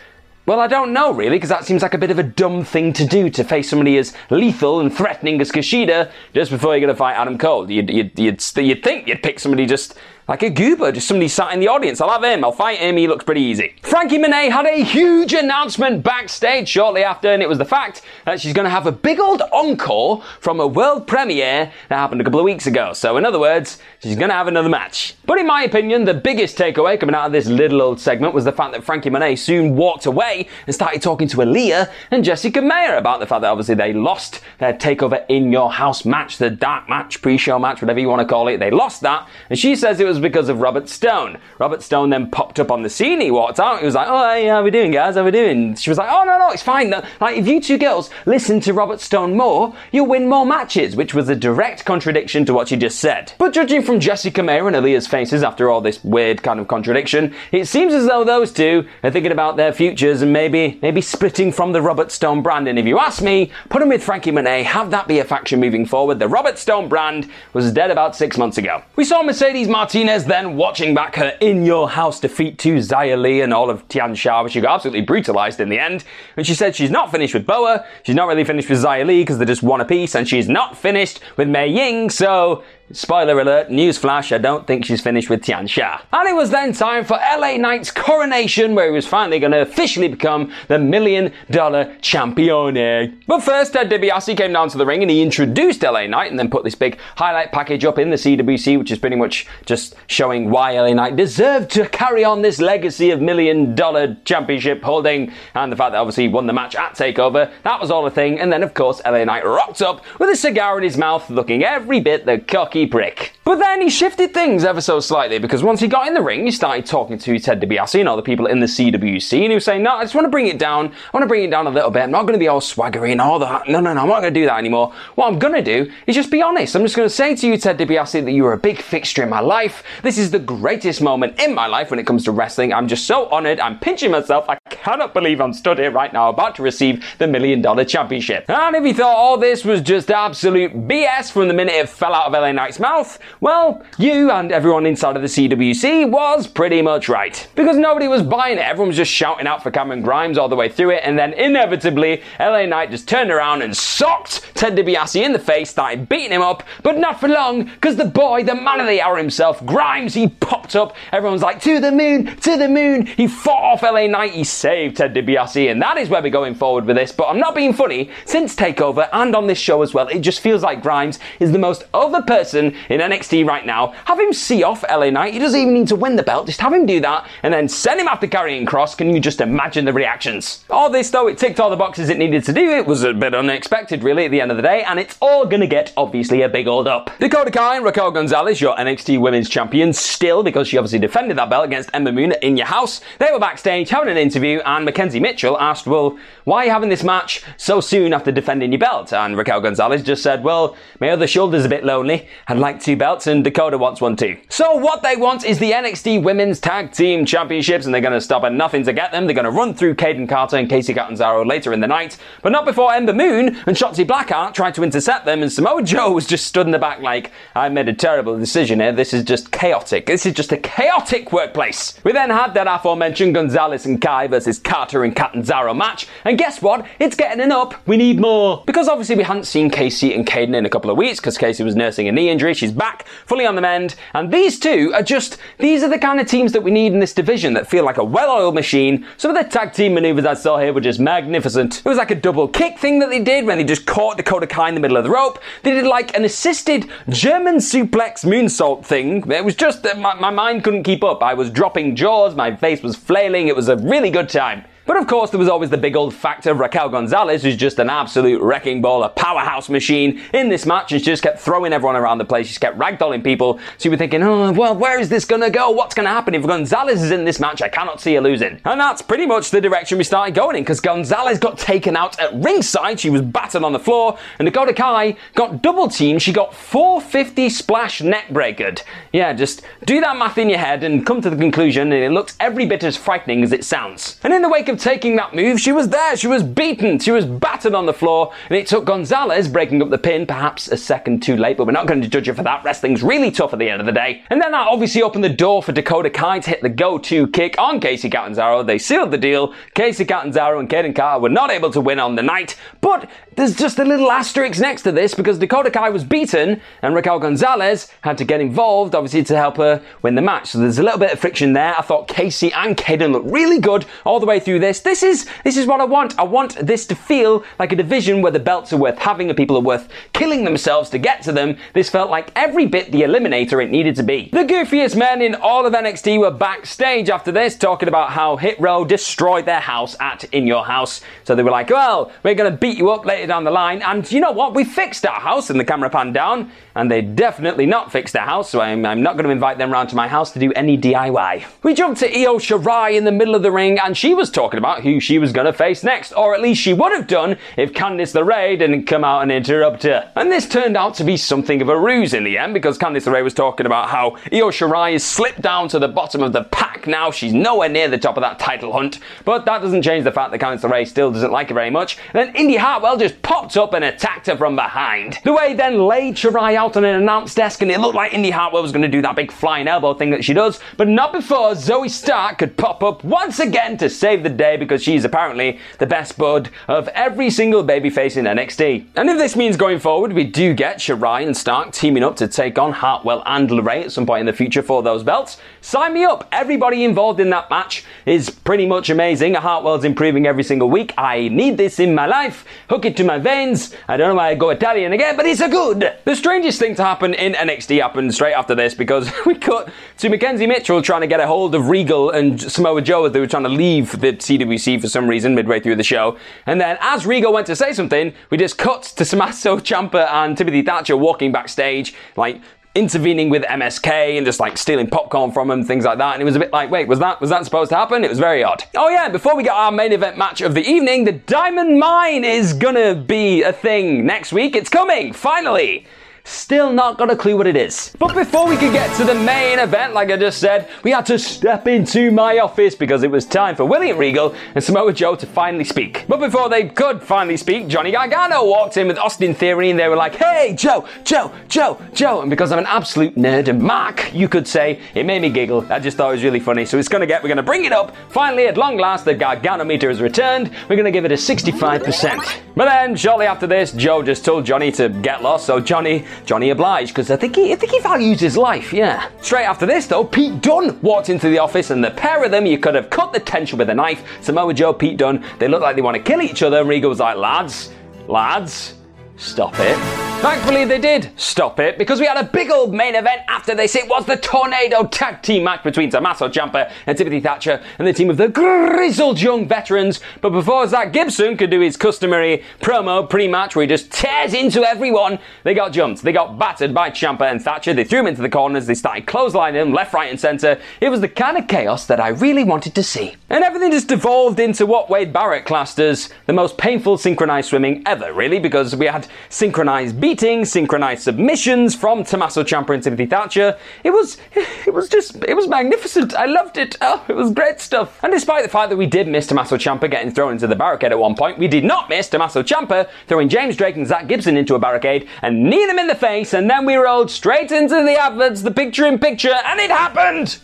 Well, 0.47 0.59
I 0.59 0.67
don't 0.67 0.91
know 0.91 1.13
really, 1.13 1.37
because 1.37 1.49
that 1.49 1.65
seems 1.65 1.83
like 1.83 1.93
a 1.93 1.99
bit 1.99 2.09
of 2.09 2.17
a 2.17 2.23
dumb 2.23 2.63
thing 2.65 2.93
to 2.93 3.05
do 3.05 3.29
to 3.29 3.43
face 3.43 3.69
somebody 3.69 3.97
as 3.97 4.13
lethal 4.31 4.79
and 4.79 4.91
threatening 4.91 5.39
as 5.39 5.51
Kushida 5.51 6.11
just 6.33 6.49
before 6.49 6.71
you're 6.71 6.85
going 6.85 6.93
to 6.93 6.97
fight 6.97 7.13
Adam 7.13 7.37
Cole. 7.37 7.69
You'd, 7.69 7.89
you'd, 7.89 8.17
you'd, 8.17 8.57
you'd 8.57 8.83
think 8.83 9.07
you'd 9.07 9.21
pick 9.21 9.39
somebody 9.39 9.67
just 9.67 9.95
like 10.27 10.43
a 10.43 10.49
goober, 10.49 10.93
just 10.93 11.09
somebody 11.09 11.27
sat 11.27 11.53
in 11.53 11.59
the 11.59 11.67
audience. 11.67 11.99
I'll 11.99 12.09
have 12.09 12.23
him, 12.23 12.45
I'll 12.45 12.53
fight 12.53 12.79
him, 12.79 12.95
he 12.95 13.05
looks 13.05 13.25
pretty 13.25 13.41
easy. 13.41 13.75
Franky 13.81 14.17
Monet 14.17 14.49
had 14.49 14.65
a 14.65 14.81
huge 14.81 15.33
announcement 15.33 16.03
backstage 16.03 16.69
shortly 16.69 17.03
after, 17.03 17.27
and 17.27 17.43
it 17.43 17.49
was 17.49 17.57
the 17.57 17.65
fact 17.65 18.01
that 18.25 18.39
she's 18.39 18.53
going 18.53 18.63
to 18.63 18.69
have 18.69 18.87
a 18.87 18.93
big 18.93 19.19
old 19.19 19.41
encore 19.51 20.23
from 20.39 20.61
a 20.61 20.67
world 20.67 21.05
premiere 21.05 21.69
that 21.89 21.95
happened 21.95 22.21
a 22.21 22.23
couple 22.23 22.39
of 22.39 22.45
weeks 22.45 22.65
ago. 22.65 22.93
So, 22.93 23.17
in 23.17 23.25
other 23.25 23.39
words, 23.39 23.79
she's 23.99 24.15
going 24.15 24.29
to 24.29 24.35
have 24.35 24.47
another 24.47 24.69
match. 24.69 25.15
But 25.25 25.37
in 25.37 25.47
my 25.47 25.63
opinion, 25.63 26.05
the 26.05 26.13
biggest 26.13 26.57
takeaway 26.57 26.97
coming 26.97 27.13
out 27.13 27.25
of 27.25 27.31
this 27.33 27.47
little 27.47 27.81
old 27.81 27.99
segment 27.99 28.33
was 28.33 28.45
the 28.45 28.53
fact 28.53 28.73
that 28.73 28.85
Franky 28.85 29.09
Monet 29.09 29.35
soon 29.35 29.75
walked 29.75 30.05
away 30.05 30.30
and 30.65 30.73
started 30.73 31.01
talking 31.01 31.27
to 31.29 31.37
Aliyah 31.37 31.89
and 32.11 32.23
Jessi 32.23 32.51
Kamea 32.51 32.97
about 32.97 33.19
the 33.19 33.27
fact 33.27 33.41
that 33.41 33.49
obviously 33.49 33.75
they 33.75 33.93
lost 33.93 34.41
their 34.59 34.73
takeover 34.73 35.23
in 35.29 35.51
your 35.51 35.71
house 35.71 36.05
match, 36.05 36.37
the 36.37 36.49
dark 36.49 36.89
match, 36.89 37.21
pre-show 37.21 37.59
match, 37.59 37.81
whatever 37.81 37.99
you 37.99 38.09
want 38.09 38.21
to 38.21 38.27
call 38.27 38.47
it. 38.47 38.57
They 38.57 38.71
lost 38.71 39.01
that, 39.01 39.27
and 39.49 39.57
she 39.57 39.75
says 39.75 39.99
it 39.99 40.05
was 40.05 40.19
because 40.19 40.49
of 40.49 40.59
Robert 40.59 40.89
Stone. 40.89 41.37
Robert 41.59 41.81
Stone 41.81 42.09
then 42.09 42.29
popped 42.29 42.59
up 42.59 42.71
on 42.71 42.83
the 42.83 42.89
scene. 42.89 43.21
He 43.21 43.31
walked 43.31 43.59
out. 43.59 43.79
He 43.79 43.85
was 43.85 43.95
like, 43.95 44.07
"Oh, 44.09 44.29
hey, 44.29 44.47
how 44.47 44.55
are 44.55 44.63
we 44.63 44.71
doing, 44.71 44.91
guys? 44.91 45.15
How 45.15 45.21
are 45.21 45.25
we 45.25 45.31
doing?" 45.31 45.75
She 45.75 45.89
was 45.89 45.97
like, 45.97 46.09
"Oh, 46.11 46.23
no, 46.23 46.37
no, 46.37 46.49
it's 46.51 46.63
fine. 46.63 46.89
Like, 46.89 47.37
if 47.37 47.47
you 47.47 47.61
two 47.61 47.77
girls 47.77 48.09
listen 48.25 48.59
to 48.61 48.73
Robert 48.73 48.99
Stone 48.99 49.35
more, 49.35 49.73
you'll 49.91 50.07
win 50.07 50.27
more 50.27 50.45
matches," 50.45 50.95
which 50.95 51.13
was 51.13 51.29
a 51.29 51.35
direct 51.35 51.85
contradiction 51.85 52.45
to 52.45 52.53
what 52.53 52.67
she 52.67 52.77
just 52.77 52.99
said. 52.99 53.33
But 53.37 53.53
judging 53.53 53.81
from 53.81 53.99
Jessi 53.99 54.31
Kamea 54.31 54.67
and 54.67 54.75
Aliyah's 54.75 55.07
faces 55.07 55.43
after 55.43 55.69
all 55.69 55.81
this 55.81 56.03
weird 56.03 56.43
kind 56.43 56.59
of 56.59 56.67
contradiction, 56.67 57.33
it 57.51 57.65
seems 57.65 57.93
as 57.93 58.07
though 58.07 58.23
those 58.23 58.51
two 58.51 58.87
are 59.03 59.11
thinking 59.11 59.31
about 59.31 59.57
their 59.57 59.73
futures 59.73 60.20
and 60.21 60.31
maybe 60.33 60.79
maybe 60.81 61.01
splitting 61.01 61.51
from 61.51 61.71
the 61.71 61.81
Robert 61.81 62.11
Stone 62.11 62.41
brand. 62.41 62.67
And 62.67 62.77
if 62.77 62.85
you 62.85 62.99
ask 62.99 63.21
me, 63.21 63.51
put 63.69 63.81
him 63.81 63.89
with 63.89 64.03
Franky 64.03 64.31
Monet, 64.31 64.63
have 64.63 64.91
that 64.91 65.07
be 65.07 65.19
a 65.19 65.23
faction 65.23 65.59
moving 65.59 65.85
forward. 65.85 66.19
The 66.19 66.27
Robert 66.27 66.57
Stone 66.57 66.89
brand 66.89 67.29
was 67.53 67.71
dead 67.71 67.91
about 67.91 68.15
six 68.15 68.37
months 68.37 68.57
ago. 68.57 68.83
We 68.95 69.03
saw 69.03 69.23
Mercedes 69.23 69.67
Martinez 69.67 70.25
then 70.25 70.55
watching 70.55 70.93
back 70.93 71.15
her 71.15 71.37
in 71.41 71.65
your 71.65 71.89
house 71.89 72.19
defeat 72.19 72.57
to 72.59 72.75
Xia 72.75 73.21
Li 73.21 73.41
and 73.41 73.53
all 73.53 73.69
of 73.69 73.87
Tian 73.87 74.15
Sha, 74.15 74.43
but 74.43 74.51
she 74.51 74.61
got 74.61 74.75
absolutely 74.75 75.01
brutalized 75.01 75.59
in 75.59 75.69
the 75.69 75.79
end. 75.79 76.03
And 76.37 76.45
she 76.45 76.53
said 76.53 76.75
she's 76.75 76.91
not 76.91 77.11
finished 77.11 77.33
with 77.33 77.45
Boa, 77.45 77.85
she's 78.03 78.15
not 78.15 78.27
really 78.27 78.43
finished 78.43 78.69
with 78.69 78.83
Xia 78.83 79.05
Li 79.05 79.21
because 79.21 79.37
they're 79.37 79.47
just 79.47 79.63
one 79.63 79.81
apiece, 79.81 80.15
and 80.15 80.27
she's 80.27 80.47
not 80.47 80.77
finished 80.77 81.19
with 81.37 81.47
Mei 81.47 81.67
Ying, 81.67 82.09
so 82.09 82.63
Spoiler 82.93 83.39
alert, 83.39 83.69
newsflash, 83.69 84.33
I 84.33 84.37
don't 84.37 84.67
think 84.67 84.85
she's 84.85 85.01
finished 85.01 85.29
with 85.29 85.43
Tian 85.43 85.67
Sha. 85.67 86.01
And 86.11 86.27
it 86.27 86.33
was 86.33 86.49
then 86.49 86.73
time 86.73 87.05
for 87.05 87.17
LA 87.17 87.57
Knight's 87.57 87.91
coronation, 87.91 88.75
where 88.75 88.85
he 88.85 88.91
was 88.91 89.07
finally 89.07 89.39
going 89.39 89.51
to 89.51 89.61
officially 89.61 90.07
become 90.07 90.51
the 90.67 90.79
million 90.79 91.31
dollar 91.49 91.95
champione. 92.01 93.17
But 93.27 93.41
first, 93.41 93.73
Ted 93.73 93.89
DiBiase 93.89 94.35
came 94.35 94.53
down 94.53 94.69
to 94.69 94.77
the 94.77 94.85
ring 94.85 95.01
and 95.01 95.09
he 95.09 95.21
introduced 95.21 95.83
LA 95.83 96.07
Knight 96.07 96.31
and 96.31 96.39
then 96.39 96.49
put 96.49 96.63
this 96.63 96.75
big 96.75 96.97
highlight 97.15 97.51
package 97.51 97.85
up 97.85 97.97
in 97.97 98.09
the 98.09 98.17
CWC, 98.17 98.77
which 98.77 98.91
is 98.91 98.99
pretty 98.99 99.15
much 99.15 99.47
just 99.65 99.95
showing 100.07 100.49
why 100.49 100.79
LA 100.79 100.93
Knight 100.93 101.15
deserved 101.15 101.71
to 101.71 101.87
carry 101.87 102.23
on 102.23 102.41
this 102.41 102.59
legacy 102.59 103.11
of 103.11 103.21
million 103.21 103.75
dollar 103.75 104.17
championship 104.25 104.83
holding 104.83 105.31
and 105.55 105.71
the 105.71 105.75
fact 105.75 105.93
that 105.93 105.99
obviously 105.99 106.23
he 106.23 106.29
won 106.29 106.47
the 106.47 106.53
match 106.53 106.75
at 106.75 106.95
TakeOver. 106.95 107.51
That 107.63 107.79
was 107.79 107.91
all 107.91 108.05
a 108.05 108.11
thing. 108.11 108.39
And 108.39 108.51
then, 108.51 108.63
of 108.63 108.73
course, 108.73 109.01
LA 109.05 109.23
Knight 109.23 109.45
rocked 109.45 109.81
up 109.81 110.03
with 110.19 110.29
a 110.29 110.35
cigar 110.35 110.77
in 110.77 110.83
his 110.83 110.97
mouth, 110.97 111.29
looking 111.29 111.63
every 111.63 111.99
bit 111.99 112.25
the 112.25 112.39
cocky 112.39 112.80
brick. 112.85 113.33
But 113.43 113.57
then 113.59 113.81
he 113.81 113.89
shifted 113.89 114.33
things 114.33 114.63
ever 114.63 114.81
so 114.81 114.99
slightly 114.99 115.39
because 115.39 115.63
once 115.63 115.79
he 115.79 115.87
got 115.87 116.07
in 116.07 116.13
the 116.13 116.21
ring, 116.21 116.45
he 116.45 116.51
started 116.51 116.85
talking 116.85 117.17
to 117.17 117.39
Ted 117.39 117.59
DiBiase 117.59 117.99
and 117.99 118.17
the 118.17 118.21
people 118.21 118.45
in 118.45 118.59
the 118.59 118.67
CWC, 118.67 119.33
and 119.33 119.51
he 119.51 119.55
was 119.55 119.65
saying, 119.65 119.83
"No, 119.83 119.95
I 119.95 120.03
just 120.03 120.15
want 120.15 120.25
to 120.25 120.29
bring 120.29 120.47
it 120.47 120.59
down. 120.59 120.87
I 120.87 121.17
want 121.17 121.23
to 121.23 121.27
bring 121.27 121.43
it 121.43 121.51
down 121.51 121.67
a 121.67 121.69
little 121.69 121.89
bit. 121.89 122.03
I'm 122.03 122.11
not 122.11 122.23
going 122.23 122.33
to 122.33 122.39
be 122.39 122.47
all 122.47 122.61
swaggery 122.61 123.11
and 123.11 123.19
all 123.19 123.39
that. 123.39 123.67
No, 123.67 123.79
no, 123.79 123.93
no, 123.93 124.01
I'm 124.01 124.07
not 124.07 124.21
going 124.21 124.33
to 124.33 124.39
do 124.39 124.45
that 124.45 124.57
anymore. 124.57 124.93
What 125.15 125.27
I'm 125.27 125.39
going 125.39 125.53
to 125.53 125.61
do 125.61 125.91
is 126.07 126.15
just 126.15 126.29
be 126.29 126.41
honest. 126.41 126.75
I'm 126.75 126.83
just 126.83 126.95
going 126.95 127.07
to 127.09 127.13
say 127.13 127.35
to 127.35 127.47
you, 127.47 127.57
Ted 127.57 127.77
DiBiase, 127.77 128.23
that 128.23 128.31
you 128.31 128.45
are 128.45 128.53
a 128.53 128.57
big 128.57 128.79
fixture 128.81 129.23
in 129.23 129.29
my 129.29 129.39
life. 129.39 129.83
This 130.03 130.17
is 130.17 130.31
the 130.31 130.39
greatest 130.39 131.01
moment 131.01 131.39
in 131.39 131.53
my 131.55 131.67
life 131.67 131.89
when 131.89 131.99
it 131.99 132.05
comes 132.07 132.23
to 132.25 132.31
wrestling. 132.31 132.73
I'm 132.73 132.87
just 132.87 133.05
so 133.05 133.27
honored. 133.29 133.59
I'm 133.59 133.79
pinching 133.79 134.11
myself. 134.11 134.45
I 134.47 134.57
cannot 134.69 135.13
believe 135.13 135.41
I'm 135.41 135.53
stood 135.53 135.79
here 135.79 135.91
right 135.91 136.13
now 136.13 136.29
about 136.29 136.55
to 136.55 136.63
receive 136.63 137.05
the 137.17 137.27
million 137.27 137.61
dollar 137.61 137.85
championship. 137.85 138.49
And 138.49 138.75
if 138.75 138.83
you 138.83 138.93
thought 138.93 139.15
all 139.15 139.37
this 139.37 139.65
was 139.65 139.81
just 139.81 140.11
absolute 140.11 140.73
BS 140.87 141.31
from 141.31 141.47
the 141.47 141.53
minute 141.53 141.73
it 141.73 141.89
fell 141.89 142.13
out 142.13 142.27
of 142.27 142.33
LA 142.33 142.51
Mouth, 142.79 143.19
well, 143.39 143.83
you 143.97 144.31
and 144.31 144.51
everyone 144.51 144.85
inside 144.85 145.15
of 145.15 145.21
the 145.21 145.27
CWC 145.27 146.09
was 146.09 146.47
pretty 146.47 146.81
much 146.81 147.09
right. 147.09 147.47
Because 147.55 147.77
nobody 147.77 148.07
was 148.07 148.23
buying 148.23 148.57
it. 148.57 148.65
Everyone 148.65 148.89
was 148.89 148.97
just 148.97 149.11
shouting 149.11 149.47
out 149.47 149.63
for 149.63 149.71
Cameron 149.71 150.01
Grimes 150.01 150.37
all 150.37 150.49
the 150.49 150.55
way 150.55 150.69
through 150.69 150.91
it, 150.91 151.01
and 151.03 151.17
then 151.17 151.33
inevitably, 151.33 152.21
LA 152.39 152.65
Knight 152.65 152.91
just 152.91 153.07
turned 153.07 153.31
around 153.31 153.61
and 153.61 153.75
socked 153.75 154.55
Ted 154.55 154.75
DiBiase 154.75 155.21
in 155.21 155.33
the 155.33 155.39
face, 155.39 155.71
started 155.71 156.07
beating 156.07 156.31
him 156.31 156.41
up, 156.41 156.63
but 156.83 156.97
not 156.97 157.19
for 157.19 157.27
long, 157.27 157.65
because 157.65 157.95
the 157.95 158.05
boy, 158.05 158.43
the 158.43 158.55
man 158.55 158.79
of 158.79 158.87
the 158.87 159.01
hour 159.01 159.17
himself, 159.17 159.65
Grimes, 159.65 160.13
he 160.13 160.27
popped 160.27 160.75
up. 160.75 160.95
Everyone's 161.11 161.41
like, 161.41 161.61
to 161.61 161.79
the 161.79 161.91
moon, 161.91 162.35
to 162.37 162.57
the 162.57 162.67
moon. 162.67 163.05
He 163.05 163.27
fought 163.27 163.73
off 163.73 163.81
LA 163.83 164.07
Knight, 164.07 164.33
he 164.33 164.43
saved 164.43 164.97
Ted 164.97 165.13
DiBiase, 165.13 165.71
and 165.71 165.81
that 165.81 165.97
is 165.97 166.09
where 166.09 166.21
we're 166.21 166.29
going 166.29 166.55
forward 166.55 166.85
with 166.85 166.95
this. 166.95 167.11
But 167.11 167.29
I'm 167.29 167.39
not 167.39 167.55
being 167.55 167.73
funny. 167.73 168.11
Since 168.25 168.55
TakeOver 168.55 169.09
and 169.11 169.35
on 169.35 169.47
this 169.47 169.57
show 169.57 169.81
as 169.81 169.93
well, 169.93 170.07
it 170.07 170.19
just 170.19 170.41
feels 170.41 170.61
like 170.61 170.83
Grimes 170.83 171.19
is 171.39 171.51
the 171.51 171.59
most 171.59 171.83
other 171.93 172.21
person 172.21 172.60
in 172.67 172.99
NXT 172.99 173.47
right 173.47 173.65
now. 173.65 173.93
Have 174.05 174.19
him 174.19 174.33
see 174.33 174.63
off 174.63 174.83
LA 174.89 175.09
Knight. 175.09 175.33
He 175.33 175.39
doesn't 175.39 175.59
even 175.59 175.73
need 175.73 175.87
to 175.89 175.95
win 175.95 176.15
the 176.15 176.23
belt. 176.23 176.45
Just 176.47 176.61
have 176.61 176.73
him 176.73 176.85
do 176.85 176.99
that 177.01 177.27
and 177.43 177.53
then 177.53 177.67
send 177.67 177.99
him 177.99 178.07
after 178.07 178.27
Karrion 178.27 178.65
Kross. 178.65 178.97
Can 178.97 179.13
you 179.13 179.19
just 179.19 179.41
imagine 179.41 179.85
the 179.85 179.93
reactions? 179.93 180.63
All 180.69 180.89
this 180.89 181.09
though, 181.09 181.27
it 181.27 181.37
ticked 181.37 181.59
all 181.59 181.69
the 181.69 181.75
boxes 181.75 182.09
it 182.09 182.17
needed 182.17 182.43
to 182.45 182.53
do. 182.53 182.71
It 182.71 182.85
was 182.85 183.03
a 183.03 183.13
bit 183.13 183.33
unexpected 183.33 184.03
really 184.03 184.25
at 184.25 184.31
the 184.31 184.41
end 184.41 184.51
of 184.51 184.57
the 184.57 184.63
day 184.63 184.83
and 184.83 184.99
it's 184.99 185.17
all 185.21 185.45
gonna 185.45 185.67
get 185.67 185.93
obviously 185.97 186.41
a 186.41 186.49
big 186.49 186.67
old 186.67 186.87
up. 186.87 187.09
Dakota 187.19 187.51
Kai 187.51 187.77
and 187.77 187.85
Raquel 187.85 188.11
Gonzalez, 188.11 188.61
your 188.61 188.75
NXT 188.75 189.19
Women's 189.19 189.49
Champions, 189.49 189.99
still 189.99 190.43
because 190.43 190.67
she 190.67 190.77
obviously 190.77 190.99
defended 190.99 191.37
that 191.37 191.49
belt 191.49 191.65
against 191.65 191.89
Ember 191.93 192.11
Moon 192.11 192.33
in 192.41 192.57
your 192.57 192.67
house. 192.67 193.01
They 193.19 193.29
were 193.31 193.39
backstage 193.39 193.89
having 193.89 194.09
an 194.09 194.17
interview 194.17 194.59
and 194.65 194.87
McKenzie 194.87 195.21
Mitchell 195.21 195.59
asked, 195.59 195.87
well, 195.87 196.17
why 196.43 196.63
are 196.63 196.65
you 196.65 196.71
having 196.71 196.89
this 196.89 197.03
match 197.03 197.43
so 197.57 197.81
soon 197.81 198.13
after 198.13 198.31
defending 198.31 198.71
your 198.71 198.79
belt? 198.79 199.13
And 199.13 199.37
Raquel 199.37 199.61
Gonzalez 199.61 200.03
just 200.03 200.23
said, 200.23 200.43
well, 200.43 200.75
my 200.99 201.09
other 201.09 201.27
shoulder's 201.27 201.65
a 201.65 201.69
bit 201.69 201.83
lonely. 201.83 202.27
I'd 202.47 202.57
like 202.57 202.81
two 202.81 202.95
belts 202.95 203.27
and 203.27 203.43
Dakota 203.43 203.77
wants 203.77 204.01
one 204.01 204.15
too. 204.15 204.37
So 204.49 204.75
what 204.75 205.03
they 205.03 205.15
want 205.15 205.45
is 205.45 205.59
the 205.59 205.71
NXT 205.71 206.23
Women's 206.23 206.59
Tag 206.59 206.91
Team 206.91 207.25
Championships 207.25 207.85
and 207.85 207.93
they're 207.93 208.01
going 208.01 208.13
to 208.13 208.21
stop 208.21 208.43
at 208.43 208.53
nothing 208.53 208.83
to 208.83 208.93
get 208.93 209.11
them. 209.11 209.25
They're 209.25 209.35
going 209.35 209.45
to 209.45 209.51
run 209.51 209.73
through 209.73 209.95
Kayden 209.95 210.27
Carter 210.27 210.57
and 210.57 210.69
Kacy 210.69 210.95
Catanzaro 210.95 211.45
later 211.45 211.71
in 211.73 211.79
the 211.79 211.87
night, 211.87 212.17
but 212.41 212.51
not 212.51 212.65
before 212.65 212.93
Ember 212.93 213.13
Moon 213.13 213.55
and 213.67 213.77
Shotzi 213.77 214.05
Blackheart 214.05 214.53
tried 214.53 214.73
to 214.75 214.83
intercept 214.83 215.25
them 215.25 215.41
and 215.41 215.51
Samoa 215.51 215.83
Joe 215.83 216.11
was 216.11 216.25
just 216.25 216.47
stood 216.47 216.65
in 216.65 216.71
the 216.71 216.79
back 216.79 216.99
like, 216.99 217.31
I 217.55 217.69
made 217.69 217.87
a 217.87 217.93
terrible 217.93 218.37
decision 218.37 218.79
here. 218.79 218.91
This 218.91 219.13
is 219.13 219.23
just 219.23 219.51
chaotic. 219.51 220.07
This 220.07 220.25
is 220.25 220.33
just 220.33 220.51
a 220.51 220.57
chaotic 220.57 221.31
workplace. 221.31 221.99
We 222.03 222.11
then 222.11 222.29
had 222.29 222.53
that 222.55 222.67
aforementioned 222.67 223.35
Gonzalez 223.35 223.85
and 223.85 224.01
Kai 224.01 224.27
versus 224.27 224.59
Carter 224.59 225.03
and 225.03 225.15
Catanzaro 225.15 225.73
match 225.73 226.07
and 226.25 226.37
guess 226.37 226.61
what? 226.61 226.85
It's 226.99 227.15
getting 227.15 227.41
an 227.41 227.51
up. 227.51 227.87
We 227.87 227.97
need 227.97 228.19
more. 228.19 228.63
Because 228.65 228.87
obviously 228.87 229.15
we 229.15 229.23
hadn't 229.23 229.45
seen 229.45 229.69
Kacy 229.69 230.15
and 230.15 230.25
Kayden 230.25 230.55
in 230.55 230.65
a 230.65 230.69
couple 230.69 230.89
of 230.89 230.97
weeks 230.97 231.19
because 231.19 231.37
Kacy 231.37 231.63
was 231.63 231.75
nursing 231.75 232.07
a 232.07 232.11
knee 232.11 232.30
injury. 232.31 232.53
She's 232.53 232.71
back, 232.71 233.07
fully 233.25 233.45
on 233.45 233.55
the 233.55 233.61
mend. 233.61 233.95
And 234.13 234.33
these 234.33 234.57
two 234.59 234.91
are 234.95 235.03
just, 235.03 235.37
these 235.59 235.83
are 235.83 235.89
the 235.89 235.99
kind 235.99 236.19
of 236.19 236.27
teams 236.27 236.51
that 236.53 236.63
we 236.63 236.71
need 236.71 236.93
in 236.93 236.99
this 236.99 237.13
division 237.13 237.53
that 237.53 237.69
feel 237.69 237.83
like 237.83 237.97
a 237.97 238.03
well-oiled 238.03 238.55
machine. 238.55 239.05
Some 239.17 239.35
of 239.35 239.37
the 239.37 239.49
tag 239.49 239.73
team 239.73 239.93
maneuvers 239.93 240.25
I 240.25 240.33
saw 240.33 240.57
here 240.57 240.73
were 240.73 240.81
just 240.81 240.99
magnificent. 240.99 241.79
It 241.79 241.85
was 241.85 241.97
like 241.97 242.11
a 242.11 242.15
double 242.15 242.47
kick 242.47 242.79
thing 242.79 242.99
that 242.99 243.09
they 243.09 243.23
did 243.23 243.45
when 243.45 243.57
they 243.57 243.63
just 243.63 243.85
caught 243.85 244.17
Dakota 244.17 244.47
Kai 244.47 244.69
in 244.69 244.75
the 244.75 244.81
middle 244.81 244.97
of 244.97 245.03
the 245.03 245.09
rope. 245.09 245.39
They 245.63 245.71
did 245.71 245.85
like 245.85 246.15
an 246.15 246.25
assisted 246.25 246.89
German 247.09 247.57
suplex 247.57 248.25
moonsault 248.25 248.85
thing. 248.85 249.29
It 249.31 249.45
was 249.45 249.55
just, 249.55 249.83
my, 249.97 250.15
my 250.15 250.29
mind 250.29 250.63
couldn't 250.63 250.83
keep 250.83 251.03
up. 251.03 251.21
I 251.21 251.33
was 251.33 251.49
dropping 251.49 251.95
jaws, 251.95 252.35
my 252.35 252.55
face 252.55 252.81
was 252.81 252.95
flailing. 252.95 253.47
It 253.47 253.55
was 253.55 253.67
a 253.67 253.77
really 253.77 254.09
good 254.09 254.29
time. 254.29 254.63
But 254.85 254.97
of 254.97 255.07
course, 255.07 255.29
there 255.29 255.39
was 255.39 255.47
always 255.47 255.69
the 255.69 255.77
big 255.77 255.95
old 255.95 256.13
factor 256.13 256.51
of 256.51 256.59
Raquel 256.59 256.89
Gonzalez, 256.89 257.43
who's 257.43 257.55
just 257.55 257.79
an 257.79 257.89
absolute 257.89 258.41
wrecking 258.41 258.81
ball, 258.81 259.03
a 259.03 259.09
powerhouse 259.09 259.69
machine 259.69 260.21
in 260.33 260.49
this 260.49 260.65
match, 260.65 260.91
and 260.91 260.99
she 260.99 261.05
just 261.05 261.21
kept 261.21 261.39
throwing 261.39 261.71
everyone 261.71 261.95
around 261.95 262.17
the 262.17 262.25
place. 262.25 262.47
She 262.47 262.59
kept 262.59 262.77
ragdolling 262.77 263.23
people. 263.23 263.59
So 263.77 263.87
you 263.87 263.91
were 263.91 263.97
thinking, 263.97 264.23
oh, 264.23 264.51
well, 264.51 264.75
where 264.75 264.99
is 264.99 265.07
this 265.07 265.23
gonna 265.23 265.51
go? 265.51 265.69
What's 265.69 265.93
gonna 265.93 266.09
happen? 266.09 266.33
If 266.33 266.45
Gonzalez 266.45 267.03
is 267.03 267.11
in 267.11 267.25
this 267.25 267.39
match, 267.39 267.61
I 267.61 267.69
cannot 267.69 268.01
see 268.01 268.15
her 268.15 268.21
losing. 268.21 268.59
And 268.65 268.79
that's 268.79 269.01
pretty 269.01 269.27
much 269.27 269.51
the 269.51 269.61
direction 269.61 269.99
we 269.99 270.03
started 270.03 270.33
going 270.33 270.55
in, 270.55 270.63
because 270.63 270.79
Gonzalez 270.79 271.37
got 271.37 271.59
taken 271.59 271.95
out 271.95 272.19
at 272.19 272.33
ringside. 272.33 272.99
She 272.99 273.11
was 273.11 273.21
battered 273.21 273.63
on 273.63 273.73
the 273.73 273.79
floor, 273.79 274.17
and 274.39 274.47
Dakota 274.47 274.73
Kai 274.73 275.15
got 275.35 275.61
double 275.61 275.89
teamed. 275.89 276.23
She 276.23 276.33
got 276.33 276.55
450 276.55 277.49
splash 277.49 278.01
neck 278.01 278.29
breakered. 278.29 278.81
Yeah, 279.13 279.31
just 279.33 279.61
do 279.85 280.01
that 280.01 280.17
math 280.17 280.39
in 280.39 280.49
your 280.49 280.59
head 280.59 280.83
and 280.83 281.05
come 281.05 281.21
to 281.21 281.29
the 281.29 281.37
conclusion, 281.37 281.93
and 281.93 282.03
it 282.03 282.11
looks 282.11 282.35
every 282.39 282.65
bit 282.65 282.83
as 282.83 282.97
frightening 282.97 283.43
as 283.43 283.51
it 283.51 283.63
sounds. 283.63 284.19
And 284.23 284.33
in 284.33 284.41
the 284.41 284.49
wake 284.49 284.70
of 284.71 284.79
taking 284.79 285.15
that 285.17 285.35
move, 285.35 285.59
she 285.59 285.71
was 285.71 285.89
there, 285.89 286.15
she 286.15 286.27
was 286.27 286.41
beaten, 286.43 286.97
she 286.99 287.11
was 287.11 287.25
battered 287.25 287.75
on 287.75 287.85
the 287.85 287.93
floor, 287.93 288.33
and 288.49 288.57
it 288.57 288.67
took 288.67 288.85
Gonzalez 288.85 289.47
breaking 289.47 289.81
up 289.81 289.89
the 289.89 289.97
pin, 289.97 290.25
perhaps 290.25 290.67
a 290.69 290.77
second 290.77 291.21
too 291.21 291.35
late, 291.35 291.57
but 291.57 291.65
we're 291.65 291.73
not 291.73 291.87
going 291.87 292.01
to 292.01 292.07
judge 292.07 292.27
her 292.27 292.33
for 292.33 292.43
that. 292.43 292.63
Wrestling's 292.63 293.03
really 293.03 293.29
tough 293.31 293.53
at 293.53 293.59
the 293.59 293.69
end 293.69 293.81
of 293.81 293.85
the 293.85 293.91
day. 293.91 294.23
And 294.29 294.41
then 294.41 294.51
that 294.51 294.67
obviously 294.67 295.03
opened 295.03 295.23
the 295.23 295.29
door 295.29 295.61
for 295.61 295.71
Dakota 295.71 296.09
Kai 296.09 296.39
to 296.39 296.49
hit 296.49 296.61
the 296.61 296.69
go-to 296.69 297.27
kick 297.27 297.55
on 297.57 297.79
Kacy 297.79 298.11
Catanzaro. 298.11 298.63
They 298.63 298.77
sealed 298.77 299.11
the 299.11 299.17
deal. 299.17 299.53
Kacy 299.75 300.07
Catanzaro 300.07 300.59
and 300.59 300.69
Kayden 300.69 300.95
Carr 300.95 301.19
were 301.19 301.29
not 301.29 301.51
able 301.51 301.71
to 301.71 301.81
win 301.81 301.99
on 301.99 302.15
the 302.15 302.23
night, 302.23 302.55
but 302.79 303.09
there's 303.35 303.55
just 303.55 303.79
a 303.79 303.85
little 303.85 304.11
asterisk 304.11 304.59
next 304.59 304.81
to 304.83 304.91
this 304.91 305.13
because 305.13 305.39
Dakota 305.39 305.71
Kai 305.71 305.89
was 305.89 306.03
beaten 306.03 306.61
and 306.81 306.95
Raquel 306.95 307.19
Gonzalez 307.19 307.91
had 308.01 308.17
to 308.17 308.25
get 308.25 308.41
involved, 308.41 308.95
obviously, 308.95 309.23
to 309.23 309.35
help 309.35 309.57
her 309.57 309.81
win 310.01 310.15
the 310.15 310.21
match. 310.21 310.49
So 310.51 310.59
there's 310.59 310.79
a 310.79 310.83
little 310.83 310.99
bit 310.99 311.11
of 311.11 311.19
friction 311.19 311.53
there. 311.53 311.75
I 311.77 311.81
thought 311.81 312.07
Kacy 312.07 312.51
and 312.53 312.77
Kayden 312.77 313.11
looked 313.11 313.31
really 313.31 313.59
good 313.59 313.85
all 314.05 314.19
the 314.19 314.25
way 314.25 314.39
through 314.39 314.59
this. 314.61 314.79
This 314.79 315.03
is 315.03 315.27
this 315.43 315.57
is 315.57 315.65
what 315.65 315.81
I 315.81 315.85
want. 315.85 316.17
I 316.17 316.23
want 316.23 316.55
this 316.55 316.85
to 316.87 316.95
feel 316.95 317.43
like 317.59 317.71
a 317.71 317.75
division 317.75 318.21
where 318.21 318.31
the 318.31 318.39
belts 318.39 318.71
are 318.71 318.77
worth 318.77 318.97
having 318.97 319.29
and 319.29 319.35
people 319.35 319.57
are 319.57 319.61
worth 319.61 319.89
killing 320.13 320.43
themselves 320.43 320.89
to 320.91 320.97
get 320.97 321.21
to 321.23 321.31
them. 321.31 321.57
This 321.73 321.89
felt 321.89 322.09
like 322.09 322.31
every 322.35 322.65
bit 322.65 322.91
the 322.91 323.01
eliminator 323.01 323.63
it 323.63 323.69
needed 323.69 323.95
to 323.97 324.03
be. 324.03 324.29
The 324.31 324.45
goofiest 324.45 324.95
men 324.95 325.21
in 325.21 325.35
all 325.35 325.65
of 325.65 325.73
NXT 325.73 326.19
were 326.19 326.31
backstage 326.31 327.09
after 327.09 327.31
this, 327.31 327.57
talking 327.57 327.89
about 327.89 328.11
how 328.11 328.37
Hit 328.37 328.59
Row 328.59 328.85
destroyed 328.85 329.45
their 329.45 329.59
house 329.59 329.97
at 329.99 330.23
In 330.25 330.47
Your 330.47 330.65
House. 330.65 331.01
So 331.23 331.35
they 331.35 331.43
were 331.43 331.51
like, 331.51 331.69
well, 331.69 332.11
we're 332.23 332.35
gonna 332.35 332.51
beat 332.51 332.77
you 332.77 332.91
up 332.91 333.05
later 333.05 333.27
down 333.27 333.43
the 333.43 333.51
line, 333.51 333.81
and 333.81 334.09
you 334.11 334.19
know 334.19 334.31
what? 334.31 334.53
We 334.53 334.63
fixed 334.63 335.05
our 335.05 335.19
house, 335.19 335.49
and 335.49 335.59
the 335.59 335.65
camera 335.65 335.89
panned 335.89 336.13
down, 336.13 336.51
and 336.75 336.89
they 336.89 337.01
definitely 337.01 337.65
not 337.65 337.91
fixed 337.91 338.13
their 338.13 338.25
house, 338.25 338.49
so 338.49 338.61
I'm, 338.61 338.85
I'm 338.85 339.01
not 339.01 339.13
going 339.13 339.25
to 339.25 339.31
invite 339.31 339.57
them 339.57 339.71
round 339.71 339.89
to 339.89 339.95
my 339.95 340.07
house 340.07 340.31
to 340.33 340.39
do 340.39 340.51
any 340.53 340.77
DIY. 340.77 341.45
We 341.63 341.73
jumped 341.73 341.99
to 342.01 342.07
Io 342.07 342.37
Shirai 342.37 342.95
in 342.95 343.03
the 343.03 343.11
middle 343.11 343.35
of 343.35 343.41
the 343.41 343.51
ring, 343.51 343.79
and 343.79 343.97
she 343.97 344.13
was 344.13 344.29
talking 344.29 344.50
talking 344.51 344.57
about 344.57 344.83
who 344.83 344.99
she 344.99 345.17
was 345.17 345.31
going 345.31 345.45
to 345.45 345.53
face 345.53 345.81
next, 345.81 346.11
or 346.11 346.35
at 346.35 346.41
least 346.41 346.61
she 346.61 346.73
would 346.73 346.91
have 346.91 347.07
done 347.07 347.37
if 347.55 347.71
Candice 347.71 348.13
LeRae 348.13 348.59
didn't 348.59 348.83
come 348.83 349.05
out 349.05 349.21
and 349.21 349.31
interrupt 349.31 349.83
her. 349.83 350.11
And 350.17 350.29
this 350.29 350.45
turned 350.45 350.75
out 350.75 350.93
to 350.95 351.05
be 351.05 351.15
something 351.15 351.61
of 351.61 351.69
a 351.69 351.79
ruse 351.79 352.13
in 352.13 352.25
the 352.25 352.37
end 352.37 352.53
because 352.53 352.77
Candice 352.77 353.07
LeRae 353.07 353.23
was 353.23 353.33
talking 353.33 353.65
about 353.65 353.87
how 353.87 354.17
Io 354.33 354.51
Shirai 354.51 354.91
has 354.91 355.05
slipped 355.05 355.41
down 355.41 355.69
to 355.69 355.79
the 355.79 355.87
bottom 355.87 356.21
of 356.21 356.33
the 356.33 356.43
pack 356.43 356.85
now. 356.85 357.11
She's 357.11 357.33
nowhere 357.33 357.69
near 357.69 357.87
the 357.87 357.97
top 357.97 358.17
of 358.17 358.21
that 358.23 358.39
title 358.39 358.73
hunt, 358.73 358.99
but 359.23 359.45
that 359.45 359.61
doesn't 359.61 359.83
change 359.83 360.03
the 360.03 360.11
fact 360.11 360.31
that 360.31 360.41
Candice 360.41 360.69
LeRae 360.69 360.85
still 360.85 361.13
doesn't 361.13 361.31
like 361.31 361.47
her 361.47 361.55
very 361.55 361.69
much. 361.69 361.97
And 362.13 362.27
then 362.27 362.35
Indy 362.35 362.57
Hartwell 362.57 362.97
just 362.97 363.21
popped 363.21 363.55
up 363.55 363.73
and 363.73 363.85
attacked 363.85 364.27
her 364.27 364.35
from 364.35 364.57
behind. 364.57 365.17
The 365.23 365.31
way 365.31 365.53
then 365.53 365.87
laid 365.87 366.15
Shirai 366.15 366.55
out 366.55 366.75
on 366.75 366.83
an 366.83 366.95
announce 366.95 367.33
desk, 367.33 367.61
and 367.61 367.71
it 367.71 367.79
looked 367.79 367.95
like 367.95 368.13
Indy 368.13 368.31
Hartwell 368.31 368.63
was 368.63 368.73
going 368.73 368.81
to 368.81 368.89
do 368.89 369.01
that 369.01 369.15
big 369.15 369.31
flying 369.31 369.69
elbow 369.69 369.93
thing 369.93 370.09
that 370.09 370.25
she 370.25 370.33
does, 370.33 370.59
but 370.75 370.89
not 370.89 371.13
before 371.13 371.51
Zoey 371.51 371.89
Stark 371.89 372.39
could 372.39 372.57
pop 372.57 372.83
up 372.83 373.01
once 373.05 373.39
again 373.39 373.77
to 373.77 373.89
save 373.89 374.23
the 374.23 374.40
day 374.41 374.57
because 374.57 374.83
she's 374.83 375.05
apparently 375.05 375.59
the 375.77 375.85
best 375.85 376.17
bud 376.17 376.49
of 376.67 376.87
every 376.89 377.29
single 377.29 377.63
babyface 377.63 378.17
in 378.17 378.25
NXT. 378.25 378.87
And 378.95 379.09
if 379.09 379.17
this 379.17 379.35
means 379.35 379.55
going 379.55 379.79
forward, 379.79 380.13
we 380.13 380.23
do 380.23 380.53
get 380.53 380.79
Shirai 380.79 381.25
and 381.25 381.37
Stark 381.37 381.71
teaming 381.71 382.03
up 382.03 382.15
to 382.17 382.27
take 382.27 382.57
on 382.57 382.71
Hartwell 382.73 383.21
and 383.25 383.49
LeRae 383.49 383.85
at 383.85 383.91
some 383.91 384.05
point 384.05 384.21
in 384.21 384.25
the 384.25 384.33
future 384.33 384.63
for 384.63 384.81
those 384.81 385.03
belts, 385.03 385.37
sign 385.61 385.93
me 385.93 386.03
up. 386.03 386.27
Everybody 386.31 386.83
involved 386.83 387.19
in 387.19 387.29
that 387.29 387.49
match 387.49 387.85
is 388.05 388.29
pretty 388.29 388.65
much 388.65 388.89
amazing. 388.89 389.35
Hartwell's 389.35 389.83
improving 389.83 390.25
every 390.25 390.43
single 390.43 390.69
week. 390.69 390.93
I 390.97 391.27
need 391.27 391.57
this 391.57 391.79
in 391.79 391.93
my 391.93 392.07
life. 392.07 392.45
Hook 392.69 392.85
it 392.85 392.97
to 392.97 393.03
my 393.03 393.19
veins. 393.19 393.75
I 393.87 393.97
don't 393.97 394.09
know 394.09 394.15
why 394.15 394.29
I 394.29 394.35
go 394.35 394.49
Italian 394.49 394.93
again, 394.93 395.15
but 395.15 395.25
it's 395.25 395.41
a 395.41 395.49
good. 395.49 395.93
The 396.05 396.15
strangest 396.15 396.59
thing 396.59 396.75
to 396.75 396.83
happen 396.83 397.13
in 397.13 397.33
NXT 397.33 397.81
happened 397.81 398.13
straight 398.13 398.33
after 398.33 398.55
this 398.55 398.73
because 398.73 399.11
we 399.25 399.35
cut 399.35 399.69
to 399.99 400.09
McKenzie 400.09 400.47
Mitchell 400.47 400.81
trying 400.81 401.01
to 401.01 401.07
get 401.07 401.19
a 401.19 401.27
hold 401.27 401.53
of 401.53 401.69
Regal 401.69 402.09
and 402.09 402.41
Samoa 402.41 402.81
Joe 402.81 403.05
as 403.05 403.11
they 403.11 403.19
were 403.19 403.27
trying 403.27 403.43
to 403.43 403.49
leave 403.49 403.99
the 403.99 404.13
CWC 404.37 404.79
for 404.81 404.87
some 404.87 405.07
reason 405.07 405.35
midway 405.35 405.59
through 405.59 405.75
the 405.75 405.83
show. 405.83 406.17
And 406.45 406.59
then 406.59 406.77
as 406.81 407.05
Regal 407.05 407.33
went 407.33 407.47
to 407.47 407.55
say 407.55 407.73
something, 407.73 408.13
we 408.29 408.37
just 408.37 408.57
cut 408.57 408.83
to 408.83 409.05
Tommaso 409.05 409.57
Ciampa 409.59 410.11
and 410.11 410.37
Timothy 410.37 410.61
Thatcher 410.61 410.97
walking 410.97 411.31
backstage, 411.31 411.93
like 412.15 412.41
intervening 412.73 413.29
with 413.29 413.43
MSK 413.43 414.17
and 414.17 414.25
just 414.25 414.39
like 414.39 414.57
stealing 414.57 414.87
popcorn 414.87 415.31
from 415.31 415.51
him, 415.51 415.63
things 415.63 415.83
like 415.83 415.97
that. 415.97 416.13
And 416.13 416.21
it 416.21 416.25
was 416.25 416.35
a 416.35 416.39
bit 416.39 416.53
like, 416.53 416.71
wait, 416.71 416.87
was 416.87 416.99
that 416.99 417.19
was 417.19 417.29
that 417.29 417.43
supposed 417.43 417.69
to 417.71 417.75
happen? 417.75 418.03
It 418.03 418.09
was 418.09 418.19
very 418.19 418.43
odd. 418.43 418.63
Oh 418.75 418.89
yeah, 418.89 419.09
before 419.09 419.35
we 419.35 419.43
get 419.43 419.53
our 419.53 419.71
main 419.71 419.91
event 419.91 420.17
match 420.17 420.41
of 420.41 420.53
the 420.53 420.61
evening, 420.61 421.03
the 421.03 421.11
Diamond 421.11 421.79
Mine 421.79 422.23
is 422.23 422.53
gonna 422.53 422.95
be 422.95 423.43
a 423.43 423.51
thing 423.51 424.05
next 424.05 424.31
week. 424.31 424.55
It's 424.55 424.69
coming, 424.69 425.11
finally. 425.13 425.85
Still 426.23 426.71
not 426.71 426.97
got 426.97 427.09
a 427.09 427.15
clue 427.15 427.35
what 427.35 427.47
it 427.47 427.55
is. 427.55 427.95
But 427.97 428.13
before 428.13 428.47
we 428.47 428.55
could 428.55 428.73
get 428.73 428.95
to 428.97 429.03
the 429.03 429.15
main 429.15 429.57
event, 429.57 429.93
like 429.93 430.11
I 430.11 430.17
just 430.17 430.39
said, 430.39 430.69
we 430.83 430.91
had 430.91 431.05
to 431.07 431.17
step 431.17 431.67
into 431.67 432.11
my 432.11 432.37
office 432.37 432.75
because 432.75 433.01
it 433.03 433.09
was 433.09 433.25
time 433.25 433.55
for 433.55 433.65
William 433.65 433.97
Regal 433.97 434.35
and 434.53 434.63
Samoa 434.63 434.93
Joe 434.93 435.15
to 435.15 435.25
finally 435.25 435.63
speak. 435.63 436.05
But 436.07 436.19
before 436.19 436.47
they 436.47 436.69
could 436.69 437.01
finally 437.01 437.37
speak, 437.37 437.67
Johnny 437.67 437.91
Gargano 437.91 438.45
walked 438.45 438.77
in 438.77 438.87
with 438.87 438.99
Austin 438.99 439.33
Theory 439.33 439.71
and 439.71 439.79
they 439.79 439.87
were 439.87 439.95
like, 439.95 440.15
hey, 440.15 440.53
Joe, 440.55 440.87
Joe, 441.03 441.31
Joe, 441.47 441.81
Joe. 441.93 442.21
And 442.21 442.29
because 442.29 442.51
I'm 442.51 442.59
an 442.59 442.67
absolute 442.67 443.15
nerd 443.15 443.47
and 443.47 443.59
Mark, 443.61 444.13
you 444.13 444.27
could 444.29 444.47
say, 444.47 444.79
it 444.93 445.05
made 445.05 445.21
me 445.23 445.29
giggle. 445.29 445.65
I 445.71 445.79
just 445.79 445.97
thought 445.97 446.09
it 446.09 446.13
was 446.13 446.23
really 446.23 446.39
funny. 446.39 446.65
So 446.65 446.77
it's 446.77 446.87
gonna 446.89 447.07
get, 447.07 447.23
we're 447.23 447.29
gonna 447.29 447.41
bring 447.43 447.65
it 447.65 447.71
up. 447.71 447.95
Finally, 448.09 448.45
at 448.47 448.57
long 448.57 448.77
last, 448.77 449.05
the 449.05 449.15
Gargano 449.15 449.63
meter 449.63 449.89
has 449.89 450.01
returned. 450.01 450.51
We're 450.69 450.75
gonna 450.75 450.91
give 450.91 451.05
it 451.05 451.11
a 451.11 451.15
65%. 451.15 452.41
But 452.55 452.65
then, 452.65 452.95
shortly 452.95 453.25
after 453.25 453.47
this, 453.47 453.71
Joe 453.71 454.03
just 454.03 454.23
told 454.23 454.45
Johnny 454.45 454.71
to 454.73 454.89
get 454.89 455.23
lost. 455.23 455.45
So 455.45 455.59
Johnny 455.59 456.05
Johnny 456.25 456.49
obliged 456.49 456.89
because 456.93 457.11
I 457.11 457.17
think 457.17 457.35
he 457.35 457.53
I 457.53 457.55
think 457.55 457.71
he 457.71 457.79
values 457.79 458.19
his 458.19 458.37
life, 458.37 458.73
yeah. 458.73 459.09
Straight 459.21 459.45
after 459.45 459.65
this 459.65 459.87
though, 459.87 460.03
Pete 460.03 460.41
Dunne 460.41 460.79
walked 460.81 461.09
into 461.09 461.29
the 461.29 461.39
office 461.39 461.69
and 461.69 461.83
the 461.83 461.91
pair 461.91 462.23
of 462.23 462.31
them 462.31 462.45
you 462.45 462.57
could 462.57 462.75
have 462.75 462.89
cut 462.89 463.13
the 463.13 463.19
tension 463.19 463.57
with 463.57 463.69
a 463.69 463.73
knife. 463.73 464.03
Samoa 464.21 464.53
Joe, 464.53 464.73
Pete 464.73 464.97
Dunne, 464.97 465.23
they 465.39 465.47
look 465.47 465.61
like 465.61 465.75
they 465.75 465.81
want 465.81 465.97
to 465.97 466.03
kill 466.03 466.21
each 466.21 466.43
other 466.43 466.59
and 466.59 466.69
Regal 466.69 466.89
was 466.89 466.99
like, 466.99 467.17
lads, 467.17 467.71
lads, 468.07 468.75
stop 469.21 469.53
it. 469.59 469.77
Thankfully, 470.21 470.65
they 470.65 470.77
did 470.77 471.09
stop 471.15 471.59
it 471.59 471.79
because 471.79 471.99
we 471.99 472.05
had 472.05 472.17
a 472.17 472.23
big 472.23 472.51
old 472.51 472.75
main 472.75 472.93
event 472.93 473.21
after 473.27 473.55
this. 473.55 473.75
It 473.75 473.89
was 473.89 474.05
the 474.05 474.17
Tornado 474.17 474.85
Tag 474.85 475.23
Team 475.23 475.43
match 475.43 475.63
between 475.63 475.89
Tommaso 475.89 476.29
Ciampa 476.29 476.71
and 476.85 476.95
Timothy 476.95 477.19
Thatcher 477.21 477.63
and 477.79 477.87
the 477.87 477.93
team 477.93 478.09
of 478.09 478.17
the 478.17 478.27
grizzled 478.27 479.19
young 479.19 479.47
veterans. 479.47 479.99
But 480.21 480.29
before 480.29 480.67
Zach 480.67 480.93
Gibson 480.93 481.37
could 481.37 481.49
do 481.49 481.59
his 481.59 481.75
customary 481.75 482.43
promo 482.59 483.09
pre-match 483.09 483.55
where 483.55 483.63
he 483.63 483.67
just 483.67 483.91
tears 483.91 484.35
into 484.35 484.63
everyone, 484.63 485.17
they 485.43 485.55
got 485.55 485.71
jumped. 485.73 486.03
They 486.03 486.11
got 486.11 486.37
battered 486.37 486.71
by 486.71 486.91
Ciampa 486.91 487.31
and 487.31 487.41
Thatcher. 487.41 487.73
They 487.73 487.83
threw 487.83 488.01
him 488.01 488.07
into 488.07 488.21
the 488.21 488.29
corners. 488.29 488.67
They 488.67 488.75
started 488.75 489.07
clotheslining 489.07 489.61
him 489.61 489.73
left, 489.73 489.93
right, 489.93 490.11
and 490.11 490.19
centre. 490.19 490.59
It 490.81 490.89
was 490.89 491.01
the 491.01 491.09
kind 491.09 491.35
of 491.35 491.47
chaos 491.47 491.87
that 491.87 491.99
I 491.99 492.09
really 492.09 492.43
wanted 492.43 492.75
to 492.75 492.83
see. 492.83 493.15
And 493.31 493.43
everything 493.43 493.71
just 493.71 493.87
devolved 493.87 494.39
into 494.39 494.67
what 494.67 494.89
Wade 494.89 495.11
Barrett 495.11 495.45
classed 495.45 495.79
as 495.79 496.09
the 496.27 496.33
most 496.33 496.59
painful 496.59 496.99
synchronized 496.99 497.49
swimming 497.49 497.81
ever, 497.87 498.13
really, 498.13 498.37
because 498.37 498.75
we 498.75 498.85
had 498.85 499.07
synchronized 499.29 499.99
beating, 499.99 500.45
synchronized 500.45 501.03
submissions 501.03 501.75
from 501.75 502.03
Tommaso 502.03 502.43
Ciampa 502.43 502.73
and 502.73 502.83
Timothy 502.83 503.05
Thatcher. 503.05 503.57
It 503.83 503.91
was, 503.91 504.17
it 504.65 504.73
was 504.73 504.89
just, 504.89 505.23
it 505.23 505.35
was 505.35 505.47
magnificent. 505.47 506.13
I 506.13 506.25
loved 506.25 506.57
it. 506.57 506.77
Oh, 506.81 507.03
it 507.07 507.15
was 507.15 507.31
great 507.31 507.59
stuff. 507.59 508.03
And 508.03 508.11
despite 508.11 508.43
the 508.43 508.49
fact 508.49 508.69
that 508.69 508.77
we 508.77 508.85
did 508.85 509.07
miss 509.07 509.27
Tommaso 509.27 509.57
Ciampa 509.57 509.89
getting 509.89 510.11
thrown 510.11 510.33
into 510.33 510.47
the 510.47 510.55
barricade 510.55 510.91
at 510.91 510.99
one 510.99 511.15
point, 511.15 511.37
we 511.37 511.47
did 511.47 511.63
not 511.63 511.89
miss 511.89 512.09
Tommaso 512.09 512.43
Ciampa 512.43 512.89
throwing 513.07 513.29
James 513.29 513.55
Drake 513.55 513.75
and 513.75 513.87
Zach 513.87 514.07
Gibson 514.07 514.37
into 514.37 514.55
a 514.55 514.59
barricade 514.59 515.07
and 515.21 515.43
knee 515.43 515.65
them 515.65 515.79
in 515.79 515.87
the 515.87 515.95
face, 515.95 516.33
and 516.33 516.49
then 516.49 516.65
we 516.65 516.75
rolled 516.75 517.11
straight 517.11 517.51
into 517.51 517.75
the 517.75 517.97
adverts, 517.97 518.41
the 518.41 518.51
picture 518.51 518.85
in 518.85 518.99
picture, 518.99 519.35
and 519.45 519.59
it 519.59 519.71
happened. 519.71 520.39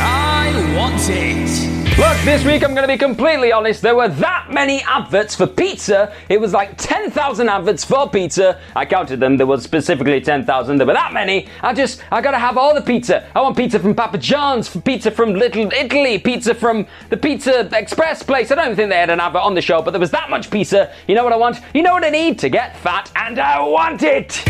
I 0.00 0.74
want 0.76 1.08
it. 1.08 1.67
Look, 1.98 2.16
this 2.18 2.44
week 2.44 2.62
I'm 2.62 2.76
going 2.76 2.86
to 2.86 2.94
be 2.94 2.96
completely 2.96 3.50
honest. 3.50 3.82
There 3.82 3.96
were 3.96 4.06
that 4.06 4.52
many 4.52 4.82
adverts 4.82 5.34
for 5.34 5.48
pizza. 5.48 6.14
It 6.28 6.40
was 6.40 6.52
like 6.52 6.76
10,000 6.76 7.48
adverts 7.48 7.84
for 7.84 8.08
pizza. 8.08 8.60
I 8.76 8.86
counted 8.86 9.18
them. 9.18 9.36
There 9.36 9.48
was 9.48 9.64
specifically 9.64 10.20
10,000. 10.20 10.76
There 10.76 10.86
were 10.86 10.92
that 10.92 11.12
many. 11.12 11.48
I 11.60 11.74
just, 11.74 12.00
I 12.12 12.20
got 12.20 12.30
to 12.30 12.38
have 12.38 12.56
all 12.56 12.72
the 12.72 12.82
pizza. 12.82 13.28
I 13.34 13.40
want 13.40 13.56
pizza 13.56 13.80
from 13.80 13.96
Papa 13.96 14.18
John's, 14.18 14.68
pizza 14.68 15.10
from 15.10 15.34
Little 15.34 15.72
Italy, 15.72 16.20
pizza 16.20 16.54
from 16.54 16.86
the 17.10 17.16
Pizza 17.16 17.68
Express 17.76 18.22
place. 18.22 18.52
I 18.52 18.54
don't 18.54 18.76
think 18.76 18.90
they 18.90 18.96
had 18.96 19.10
an 19.10 19.18
advert 19.18 19.42
on 19.42 19.56
the 19.56 19.62
show, 19.62 19.82
but 19.82 19.90
there 19.90 19.98
was 19.98 20.12
that 20.12 20.30
much 20.30 20.52
pizza. 20.52 20.94
You 21.08 21.16
know 21.16 21.24
what 21.24 21.32
I 21.32 21.36
want? 21.36 21.58
You 21.74 21.82
know 21.82 21.94
what 21.94 22.04
I 22.04 22.10
need 22.10 22.38
to 22.38 22.48
get 22.48 22.78
fat, 22.78 23.10
and 23.16 23.40
I 23.40 23.60
want 23.60 24.04
it. 24.04 24.44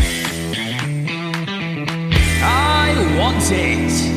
I 2.43 3.17
want 3.17 3.51
it. 3.51 4.08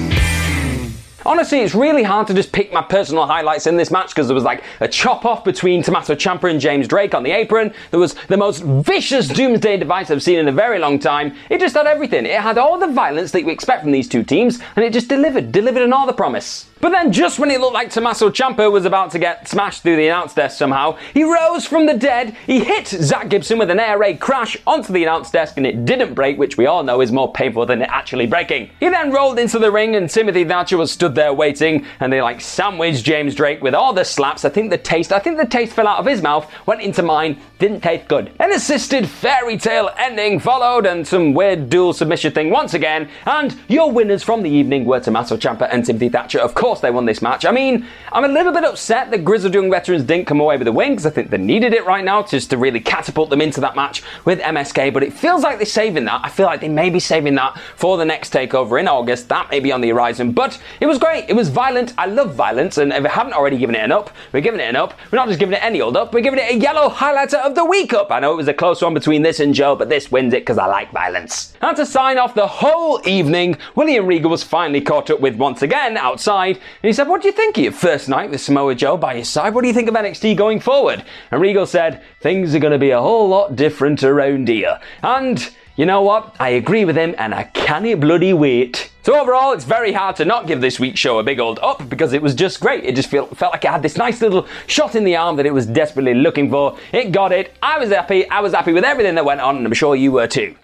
Honestly, 1.24 1.60
it's 1.60 1.74
really 1.74 2.02
hard 2.02 2.26
to 2.26 2.34
just 2.34 2.52
pick 2.52 2.72
my 2.72 2.82
personal 2.82 3.26
highlights 3.26 3.66
in 3.66 3.76
this 3.76 3.90
match 3.90 4.08
because 4.08 4.26
there 4.26 4.34
was 4.34 4.44
like 4.44 4.64
a 4.80 4.88
chop 4.88 5.24
off 5.24 5.44
between 5.44 5.82
Tommaso 5.82 6.14
Ciampa 6.14 6.50
and 6.50 6.60
James 6.60 6.88
Drake 6.88 7.14
on 7.14 7.22
the 7.22 7.30
apron. 7.30 7.72
There 7.90 8.00
was 8.00 8.14
the 8.28 8.36
most 8.36 8.62
vicious 8.62 9.28
doomsday 9.28 9.76
device 9.76 10.10
I've 10.10 10.22
seen 10.22 10.38
in 10.38 10.48
a 10.48 10.52
very 10.52 10.78
long 10.78 10.98
time. 10.98 11.36
It 11.48 11.60
just 11.60 11.76
had 11.76 11.86
everything. 11.86 12.26
It 12.26 12.40
had 12.40 12.58
all 12.58 12.78
the 12.78 12.88
violence 12.88 13.30
that 13.32 13.42
you 13.42 13.50
expect 13.50 13.82
from 13.82 13.92
these 13.92 14.08
two 14.08 14.24
teams, 14.24 14.58
and 14.74 14.84
it 14.84 14.92
just 14.92 15.08
delivered, 15.08 15.52
delivered 15.52 15.82
on 15.82 15.92
all 15.92 16.06
the 16.06 16.12
promise. 16.12 16.66
But 16.82 16.90
then, 16.90 17.12
just 17.12 17.38
when 17.38 17.52
it 17.52 17.60
looked 17.60 17.74
like 17.74 17.90
Tommaso 17.90 18.28
Ciampa 18.28 18.70
was 18.70 18.84
about 18.84 19.12
to 19.12 19.20
get 19.20 19.46
smashed 19.46 19.84
through 19.84 19.94
the 19.94 20.08
announce 20.08 20.34
desk 20.34 20.58
somehow, 20.58 20.96
he 21.14 21.22
rose 21.22 21.64
from 21.64 21.86
the 21.86 21.94
dead. 21.94 22.36
He 22.44 22.64
hit 22.64 22.88
Zach 22.88 23.28
Gibson 23.28 23.56
with 23.56 23.70
an 23.70 23.78
air 23.78 23.98
raid 23.98 24.18
crash 24.18 24.56
onto 24.66 24.92
the 24.92 25.04
announce 25.04 25.30
desk, 25.30 25.56
and 25.58 25.64
it 25.64 25.84
didn't 25.84 26.14
break, 26.14 26.38
which 26.38 26.56
we 26.56 26.66
all 26.66 26.82
know 26.82 27.00
is 27.00 27.12
more 27.12 27.32
painful 27.32 27.66
than 27.66 27.82
it 27.82 27.88
actually 27.88 28.26
breaking. 28.26 28.68
He 28.80 28.88
then 28.88 29.12
rolled 29.12 29.38
into 29.38 29.60
the 29.60 29.70
ring, 29.70 29.94
and 29.94 30.10
Timothy 30.10 30.44
Thatcher 30.44 30.76
was 30.76 30.90
stood 30.90 31.14
there 31.14 31.32
waiting, 31.32 31.86
and 32.00 32.12
they 32.12 32.20
like 32.20 32.40
sandwiched 32.40 33.04
James 33.04 33.36
Drake 33.36 33.62
with 33.62 33.76
all 33.76 33.92
the 33.92 34.04
slaps. 34.04 34.44
I 34.44 34.48
think 34.48 34.70
the 34.70 34.76
taste, 34.76 35.12
I 35.12 35.20
think 35.20 35.36
the 35.36 35.46
taste 35.46 35.74
fell 35.74 35.86
out 35.86 36.00
of 36.00 36.06
his 36.06 36.20
mouth, 36.20 36.50
went 36.66 36.80
into 36.80 37.04
mine, 37.04 37.40
didn't 37.60 37.82
taste 37.82 38.08
good. 38.08 38.32
An 38.40 38.50
assisted 38.50 39.08
fairy 39.08 39.56
tale 39.56 39.90
ending 39.98 40.40
followed, 40.40 40.86
and 40.86 41.06
some 41.06 41.32
weird 41.32 41.70
dual 41.70 41.92
submission 41.92 42.32
thing 42.32 42.50
once 42.50 42.74
again. 42.74 43.08
And 43.24 43.56
your 43.68 43.92
winners 43.92 44.24
from 44.24 44.42
the 44.42 44.50
evening 44.50 44.84
were 44.84 44.98
Tommaso 44.98 45.36
Ciampa 45.36 45.68
and 45.70 45.86
Timothy 45.86 46.08
Thatcher. 46.08 46.40
Of 46.40 46.54
course, 46.54 46.71
they 46.80 46.90
won 46.90 47.04
this 47.04 47.22
match. 47.22 47.44
I 47.44 47.50
mean, 47.50 47.86
I'm 48.12 48.24
a 48.24 48.28
little 48.28 48.52
bit 48.52 48.64
upset 48.64 49.10
that 49.10 49.24
Grizzled 49.24 49.54
Young 49.54 49.70
Veterans 49.70 50.04
didn't 50.04 50.26
come 50.26 50.40
away 50.40 50.56
with 50.56 50.64
the 50.64 50.72
win 50.72 50.92
because 50.92 51.06
I 51.06 51.10
think 51.10 51.30
they 51.30 51.38
needed 51.38 51.72
it 51.72 51.84
right 51.84 52.04
now 52.04 52.22
just 52.22 52.50
to 52.50 52.56
really 52.56 52.80
catapult 52.80 53.30
them 53.30 53.40
into 53.40 53.60
that 53.60 53.76
match 53.76 54.02
with 54.24 54.40
MSK. 54.40 54.92
But 54.92 55.02
it 55.02 55.12
feels 55.12 55.42
like 55.42 55.58
they're 55.58 55.66
saving 55.66 56.04
that. 56.06 56.20
I 56.24 56.28
feel 56.28 56.46
like 56.46 56.60
they 56.60 56.68
may 56.68 56.90
be 56.90 57.00
saving 57.00 57.34
that 57.36 57.58
for 57.76 57.96
the 57.96 58.04
next 58.04 58.32
takeover 58.32 58.80
in 58.80 58.88
August. 58.88 59.28
That 59.28 59.50
may 59.50 59.60
be 59.60 59.72
on 59.72 59.80
the 59.80 59.90
horizon. 59.90 60.32
But 60.32 60.60
it 60.80 60.86
was 60.86 60.98
great. 60.98 61.28
It 61.28 61.34
was 61.34 61.48
violent. 61.48 61.94
I 61.98 62.06
love 62.06 62.34
violence. 62.34 62.78
And 62.78 62.92
if 62.92 63.02
we 63.02 63.08
haven't 63.08 63.34
already 63.34 63.58
given 63.58 63.74
it 63.74 63.84
an 63.84 63.92
up, 63.92 64.10
we're 64.32 64.40
giving 64.40 64.60
it 64.60 64.68
an 64.68 64.76
up. 64.76 64.94
We're 65.10 65.16
not 65.16 65.28
just 65.28 65.40
giving 65.40 65.54
it 65.54 65.62
any 65.62 65.80
old 65.80 65.96
up. 65.96 66.12
We're 66.14 66.20
giving 66.20 66.40
it 66.40 66.52
a 66.52 66.56
yellow 66.56 66.88
highlighter 66.88 67.44
of 67.44 67.54
the 67.54 67.64
week 67.64 67.92
up. 67.92 68.10
I 68.10 68.20
know 68.20 68.32
it 68.32 68.36
was 68.36 68.48
a 68.48 68.54
close 68.54 68.82
one 68.82 68.94
between 68.94 69.22
this 69.22 69.40
and 69.40 69.54
Joe, 69.54 69.76
but 69.76 69.88
this 69.88 70.10
wins 70.10 70.32
it 70.34 70.42
because 70.42 70.58
I 70.58 70.66
like 70.66 70.90
violence. 70.92 71.54
And 71.60 71.76
to 71.76 71.86
sign 71.86 72.18
off 72.18 72.34
the 72.34 72.46
whole 72.46 73.00
evening, 73.06 73.56
William 73.74 74.06
Regal 74.06 74.30
was 74.30 74.42
finally 74.42 74.80
caught 74.80 75.10
up 75.10 75.20
with 75.20 75.36
once 75.36 75.62
again 75.62 75.96
outside. 75.96 76.58
And 76.82 76.88
he 76.88 76.92
said, 76.92 77.08
What 77.08 77.22
do 77.22 77.28
you 77.28 77.32
think 77.32 77.56
of 77.56 77.62
your 77.62 77.72
first 77.72 78.08
night 78.08 78.30
with 78.30 78.40
Samoa 78.40 78.74
Joe 78.74 78.96
by 78.96 79.14
your 79.14 79.24
side? 79.24 79.54
What 79.54 79.62
do 79.62 79.68
you 79.68 79.74
think 79.74 79.88
of 79.88 79.94
NXT 79.94 80.36
going 80.36 80.60
forward? 80.60 81.04
And 81.30 81.40
Regal 81.40 81.66
said, 81.66 82.02
Things 82.20 82.54
are 82.54 82.58
going 82.58 82.72
to 82.72 82.78
be 82.78 82.90
a 82.90 83.00
whole 83.00 83.28
lot 83.28 83.56
different 83.56 84.02
around 84.02 84.48
here. 84.48 84.80
And 85.02 85.50
You 85.74 85.86
know 85.86 86.02
what? 86.02 86.36
I 86.38 86.50
agree 86.50 86.84
with 86.84 86.96
him 86.96 87.14
and 87.16 87.34
I 87.34 87.44
can't 87.44 87.98
bloody 87.98 88.34
wait. 88.34 88.92
So 89.04 89.18
overall, 89.18 89.52
it's 89.52 89.64
very 89.64 89.92
hard 89.92 90.16
to 90.16 90.26
not 90.26 90.46
give 90.46 90.60
this 90.60 90.78
week's 90.78 91.00
show 91.00 91.18
a 91.18 91.22
big 91.22 91.40
old 91.40 91.58
up 91.60 91.88
because 91.88 92.12
it 92.12 92.20
was 92.20 92.34
just 92.34 92.60
great. 92.60 92.84
It 92.84 92.94
just 92.94 93.08
feel, 93.08 93.26
felt 93.26 93.54
like 93.54 93.64
it 93.64 93.70
had 93.70 93.82
this 93.82 93.96
nice 93.96 94.20
little 94.20 94.46
shot 94.66 94.94
in 94.94 95.04
the 95.04 95.16
arm 95.16 95.36
that 95.36 95.46
it 95.46 95.54
was 95.54 95.64
desperately 95.64 96.12
looking 96.12 96.50
for. 96.50 96.78
It 96.92 97.10
got 97.10 97.32
it. 97.32 97.56
I 97.62 97.78
was 97.78 97.88
happy. 97.88 98.28
I 98.28 98.40
was 98.40 98.52
happy 98.52 98.74
with 98.74 98.84
everything 98.84 99.14
that 99.14 99.24
went 99.24 99.40
on 99.40 99.56
and 99.56 99.66
I'm 99.66 99.72
sure 99.72 99.96
you 99.96 100.12
were 100.12 100.26
too. 100.26 100.54